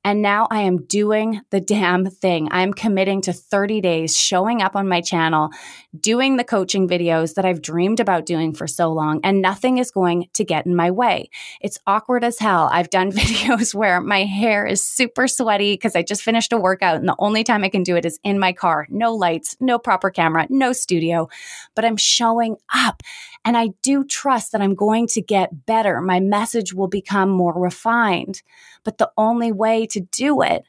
And 0.05 0.23
now 0.23 0.47
I 0.51 0.63
am 0.63 0.85
doing 0.85 1.41
the 1.51 1.61
damn 1.61 2.07
thing. 2.07 2.49
I'm 2.51 2.73
committing 2.73 3.21
to 3.23 3.33
30 3.33 3.81
days 3.81 4.17
showing 4.17 4.63
up 4.63 4.77
on 4.77 4.89
my 4.89 5.01
channel, 5.01 5.51
doing 5.99 6.37
the 6.37 6.45
coaching 6.45 6.89
videos 6.89 7.35
that 7.35 7.45
I've 7.45 7.63
dreamed 7.63 8.01
about 8.01 8.27
doing 8.27 8.53
for 8.53 8.67
so 8.67 8.93
long, 8.93 9.21
and 9.25 9.43
nothing 9.43 9.79
is 9.79 9.91
going 9.91 10.29
to 10.35 10.45
get 10.45 10.67
in 10.67 10.77
my 10.77 10.91
way. 10.91 11.31
It's 11.61 11.79
awkward 11.87 12.25
as 12.25 12.39
hell. 12.39 12.69
I've 12.71 12.91
done 12.91 13.11
videos 13.13 13.75
where 13.75 14.01
my 14.01 14.25
hair 14.25 14.67
is 14.67 14.85
super 14.85 15.27
sweaty 15.27 15.75
because 15.75 15.97
I 15.97 16.03
just 16.03 16.23
finished 16.23 16.53
a 16.53 16.59
workout, 16.59 16.97
and 16.97 17.09
the 17.09 17.17
only 17.19 17.45
time 17.45 17.65
I 17.65 17.69
can 17.69 17.83
do 17.83 17.97
it 17.97 18.05
is 18.05 18.21
in 18.23 18.39
my 18.39 18.53
car. 18.53 18.87
No 18.91 19.15
lights, 19.15 19.57
no 19.61 19.79
proper 19.79 20.11
camera, 20.11 20.47
no 20.51 20.73
studio, 20.73 21.29
but 21.75 21.85
I'm 21.85 21.97
showing 21.97 22.57
up. 22.75 23.03
And 23.47 23.57
I 23.57 23.69
do 23.81 24.05
trust 24.05 24.51
that 24.53 24.61
I'm 24.61 24.75
going 24.75 25.07
to 25.09 25.23
get 25.23 25.65
better. 25.67 26.01
My 26.01 26.19
message 26.19 26.75
will 26.75 26.89
become 26.89 27.31
more 27.31 27.55
refined. 27.55 28.43
But 28.83 28.99
the 28.99 29.11
only 29.17 29.53
way 29.53 29.87
to 29.87 30.01
do 30.01 30.43
it 30.43 30.65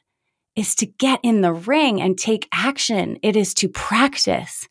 is 0.54 0.76
to 0.76 0.86
get 0.86 1.18
in 1.24 1.40
the 1.40 1.52
ring 1.52 2.00
and 2.00 2.16
take 2.16 2.48
action. 2.52 3.18
It 3.22 3.34
is 3.34 3.52
to 3.54 3.68
practice. 3.68 4.68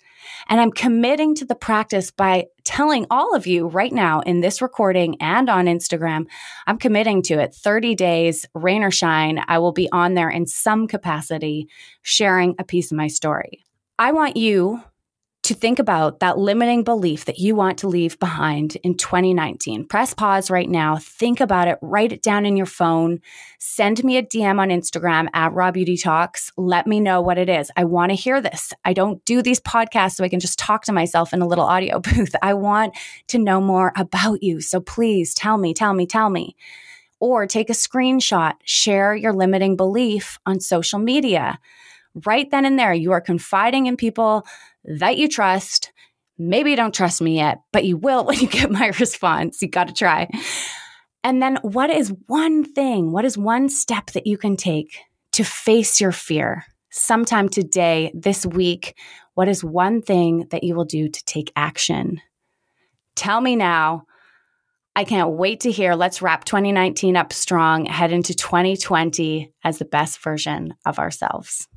And 0.48 0.62
I'm 0.62 0.72
committing 0.72 1.36
to 1.36 1.46
the 1.46 1.56
practice 1.56 2.10
by 2.10 2.46
telling 2.64 3.06
all 3.10 3.36
of 3.36 3.46
you 3.46 3.68
right 3.68 3.92
now 3.92 4.22
in 4.22 4.40
this 4.40 4.62
recording 4.62 5.18
and 5.22 5.50
on 5.50 5.66
Instagram, 5.66 6.28
I'm 6.66 6.78
committing 6.78 7.22
to 7.24 7.40
it 7.40 7.54
30 7.54 7.96
days, 7.96 8.46
rain 8.54 8.84
or 8.84 8.92
shine. 8.92 9.44
I 9.48 9.60
will 9.60 9.74
be 9.74 9.90
on 9.92 10.14
there 10.14 10.30
in 10.30 10.46
some 10.46 10.88
capacity 10.88 11.68
sharing 12.04 12.56
a 12.58 12.64
piece 12.64 12.90
of 12.92 12.98
my 12.98 13.08
story. 13.08 13.66
I 14.00 14.14
want 14.14 14.38
you 14.38 14.82
to 15.48 15.54
think 15.54 15.80
about 15.80 16.20
that 16.20 16.38
limiting 16.38 16.84
belief 16.84 17.24
that 17.24 17.40
you 17.40 17.56
want 17.56 17.78
to 17.78 17.88
leave 17.88 18.20
behind 18.20 18.76
in 18.84 18.98
2019. 18.98 19.88
Press 19.88 20.14
pause 20.14 20.52
right 20.52 20.70
now. 20.70 20.98
Think 20.98 21.40
about 21.40 21.70
it. 21.70 21.80
Write 21.82 22.12
it 22.12 22.22
down 22.22 22.46
in 22.46 22.58
your 22.58 22.66
phone. 22.66 23.22
Send 23.58 24.04
me 24.04 24.18
a 24.18 24.24
DM 24.24 24.60
on 24.60 24.68
Instagram 24.68 25.30
at 25.34 25.54
Raw 25.54 25.72
Beauty 25.72 25.96
Talks. 25.96 26.52
Let 26.58 26.86
me 26.86 27.00
know 27.00 27.22
what 27.22 27.38
it 27.38 27.48
is. 27.48 27.72
I 27.78 27.86
want 27.86 28.10
to 28.10 28.16
hear 28.16 28.42
this. 28.42 28.74
I 28.84 28.92
don't 28.92 29.24
do 29.24 29.42
these 29.42 29.62
podcasts 29.62 30.16
so 30.16 30.26
I 30.26 30.30
can 30.30 30.42
just 30.42 30.60
talk 30.60 30.84
to 30.84 30.92
myself 30.92 31.32
in 31.32 31.42
a 31.42 31.48
little 31.48 31.66
audio 31.66 32.00
booth. 32.02 32.36
I 32.42 32.54
want 32.54 32.94
to 33.28 33.38
know 33.38 33.62
more 33.62 33.94
about 33.96 34.44
you. 34.44 34.60
So 34.60 34.82
please 34.82 35.34
tell 35.34 35.58
me, 35.58 35.74
tell 35.74 35.94
me, 35.94 36.06
tell 36.06 36.30
me. 36.30 36.58
Or 37.22 37.48
take 37.48 37.70
a 37.70 37.74
screenshot, 37.74 38.56
share 38.66 39.16
your 39.16 39.32
limiting 39.32 39.78
belief 39.78 40.40
on 40.46 40.60
social 40.60 41.00
media 41.00 41.58
right 42.26 42.50
then 42.50 42.66
and 42.66 42.80
there, 42.80 42.94
you 42.94 43.12
are 43.12 43.22
confiding 43.22 43.86
in 43.86 43.98
people 43.98 44.46
that 44.88 45.18
you 45.18 45.28
trust. 45.28 45.92
Maybe 46.38 46.72
you 46.72 46.76
don't 46.76 46.94
trust 46.94 47.22
me 47.22 47.36
yet, 47.36 47.60
but 47.72 47.86
you 47.86 47.98
will 47.98 48.26
when 48.26 48.40
you 48.40 48.48
get 48.48 48.72
my 48.72 48.92
response. 49.00 49.62
You 49.62 49.70
got 49.70 49.88
to 49.88 49.94
try. 49.94 50.30
And 51.24 51.42
then, 51.42 51.58
what 51.62 51.90
is 51.90 52.14
one 52.28 52.64
thing, 52.64 53.12
what 53.12 53.26
is 53.26 53.38
one 53.38 53.70
step 53.70 54.12
that 54.12 54.28
you 54.28 54.38
can 54.38 54.56
take 54.56 54.98
to 55.34 55.44
face 55.44 56.00
your 56.00 56.12
fear? 56.12 56.64
Sometime 56.90 57.50
today, 57.50 58.12
this 58.16 58.46
week, 58.46 58.98
what 59.34 59.48
is 59.48 59.64
one 59.64 60.02
thing 60.02 60.48
that 60.52 60.64
you 60.64 60.74
will 60.74 60.86
do 60.86 61.10
to 61.10 61.26
take 61.26 61.52
action? 61.56 62.22
Tell 63.16 63.42
me 63.42 63.56
now. 63.56 64.04
I 64.96 65.04
can't 65.04 65.32
wait 65.32 65.60
to 65.62 65.72
hear. 65.72 65.94
Let's 65.96 66.24
wrap 66.24 66.44
2019 66.46 67.16
up 67.16 67.32
strong, 67.32 67.86
head 67.86 68.12
into 68.12 68.34
2020 68.34 69.54
as 69.64 69.78
the 69.78 69.86
best 69.86 70.20
version 70.24 70.74
of 70.86 70.98
ourselves. 70.98 71.68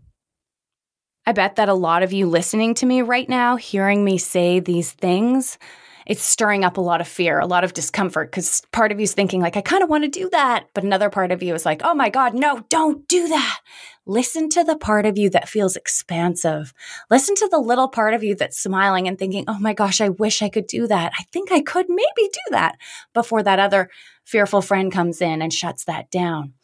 I 1.31 1.33
bet 1.33 1.55
that 1.55 1.69
a 1.69 1.75
lot 1.75 2.03
of 2.03 2.13
you 2.13 2.27
listening 2.27 2.75
to 2.75 2.87
me 2.87 3.03
right 3.03 3.29
now, 3.29 3.55
hearing 3.55 4.05
me 4.05 4.19
say 4.19 4.59
these 4.59 4.91
things, 4.91 5.59
it's 6.05 6.25
stirring 6.25 6.65
up 6.65 6.77
a 6.77 6.81
lot 6.81 7.01
of 7.01 7.07
fear, 7.07 7.39
a 7.39 7.47
lot 7.47 7.63
of 7.63 7.73
discomfort 7.73 8.33
because 8.33 8.63
part 8.73 8.91
of 8.91 8.99
you 8.99 9.05
is 9.05 9.15
thinking, 9.15 9.41
like, 9.41 9.57
I 9.57 9.61
kind 9.61 9.85
of 9.85 9.89
want 9.89 10.03
to 10.03 10.11
do 10.11 10.29
that. 10.31 10.67
But 10.75 10.83
another 10.83 11.09
part 11.09 11.31
of 11.31 11.41
you 11.41 11.55
is 11.55 11.65
like, 11.65 11.83
oh 11.85 11.95
my 11.95 12.11
God, 12.11 12.35
no, 12.35 12.65
don't 12.69 13.07
do 13.07 13.29
that. 13.29 13.61
Listen 14.07 14.49
to 14.49 14.65
the 14.65 14.77
part 14.77 15.07
of 15.07 15.17
you 15.17 15.31
that 15.31 15.49
feels 15.49 15.77
expansive. 15.77 16.75
Listen 17.11 17.37
to 17.37 17.49
the 17.49 17.61
little 17.61 17.87
part 17.87 18.13
of 18.13 18.25
you 18.25 18.35
that's 18.35 18.61
smiling 18.61 19.07
and 19.07 19.17
thinking, 19.17 19.45
oh 19.47 19.61
my 19.61 19.73
gosh, 19.73 20.01
I 20.01 20.09
wish 20.09 20.43
I 20.43 20.49
could 20.49 20.67
do 20.67 20.89
that. 20.89 21.13
I 21.17 21.23
think 21.33 21.53
I 21.53 21.61
could 21.61 21.87
maybe 21.89 22.09
do 22.19 22.51
that 22.51 22.75
before 23.15 23.45
that 23.45 23.61
other 23.61 23.89
fearful 24.25 24.63
friend 24.63 24.91
comes 24.91 25.23
in 25.23 25.43
and 25.43 25.53
shuts 25.53 25.85
that 25.85 26.11
down. 26.11 26.55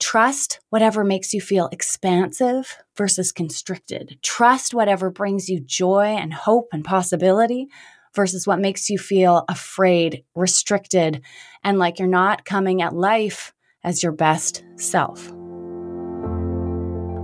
Trust 0.00 0.60
whatever 0.70 1.04
makes 1.04 1.32
you 1.32 1.40
feel 1.40 1.68
expansive 1.72 2.76
versus 2.96 3.32
constricted. 3.32 4.18
Trust 4.22 4.74
whatever 4.74 5.10
brings 5.10 5.48
you 5.48 5.60
joy 5.60 6.16
and 6.18 6.34
hope 6.34 6.68
and 6.72 6.84
possibility 6.84 7.68
versus 8.14 8.46
what 8.46 8.60
makes 8.60 8.88
you 8.90 8.98
feel 8.98 9.44
afraid, 9.48 10.24
restricted, 10.34 11.22
and 11.62 11.78
like 11.78 11.98
you're 11.98 12.08
not 12.08 12.44
coming 12.44 12.82
at 12.82 12.94
life 12.94 13.52
as 13.82 14.02
your 14.02 14.12
best 14.12 14.64
self. 14.76 15.30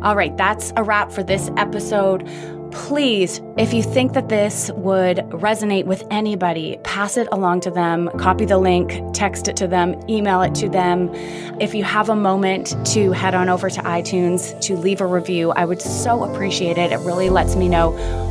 All 0.02 0.16
right, 0.16 0.36
that's 0.36 0.72
a 0.76 0.82
wrap 0.82 1.12
for 1.12 1.22
this 1.22 1.50
episode. 1.56 2.28
Please, 2.72 3.40
if 3.56 3.74
you 3.74 3.82
think 3.82 4.12
that 4.12 4.28
this 4.28 4.70
would 4.74 5.18
resonate 5.30 5.86
with 5.86 6.04
anybody, 6.10 6.78
pass 6.84 7.16
it 7.16 7.26
along 7.32 7.60
to 7.60 7.70
them, 7.70 8.08
copy 8.16 8.44
the 8.44 8.58
link, 8.58 9.02
text 9.12 9.48
it 9.48 9.56
to 9.56 9.66
them, 9.66 10.00
email 10.08 10.40
it 10.42 10.54
to 10.56 10.68
them. 10.68 11.12
If 11.60 11.74
you 11.74 11.82
have 11.82 12.08
a 12.08 12.16
moment 12.16 12.74
to 12.92 13.10
head 13.12 13.34
on 13.34 13.48
over 13.48 13.70
to 13.70 13.80
iTunes 13.82 14.58
to 14.62 14.76
leave 14.76 15.00
a 15.00 15.06
review, 15.06 15.50
I 15.50 15.64
would 15.64 15.82
so 15.82 16.24
appreciate 16.24 16.78
it. 16.78 16.92
It 16.92 17.00
really 17.00 17.28
lets 17.28 17.56
me 17.56 17.68
know 17.68 17.90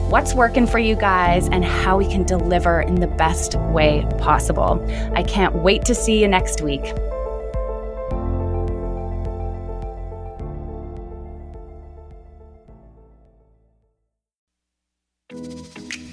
what's 0.10 0.34
working 0.34 0.66
for 0.66 0.80
you 0.80 0.96
guys 0.96 1.48
and 1.50 1.64
how 1.66 1.98
we 1.98 2.08
can 2.08 2.24
deliver 2.24 2.82
in 2.82 2.96
the 2.96 3.08
best 3.08 3.56
way 3.72 4.08
possible. 4.20 4.86
I 5.16 5.24
can't 5.24 5.56
wait 5.56 5.84
to 5.86 5.96
see 5.96 6.22
you 6.22 6.28
next 6.28 6.62
week. 6.62 6.94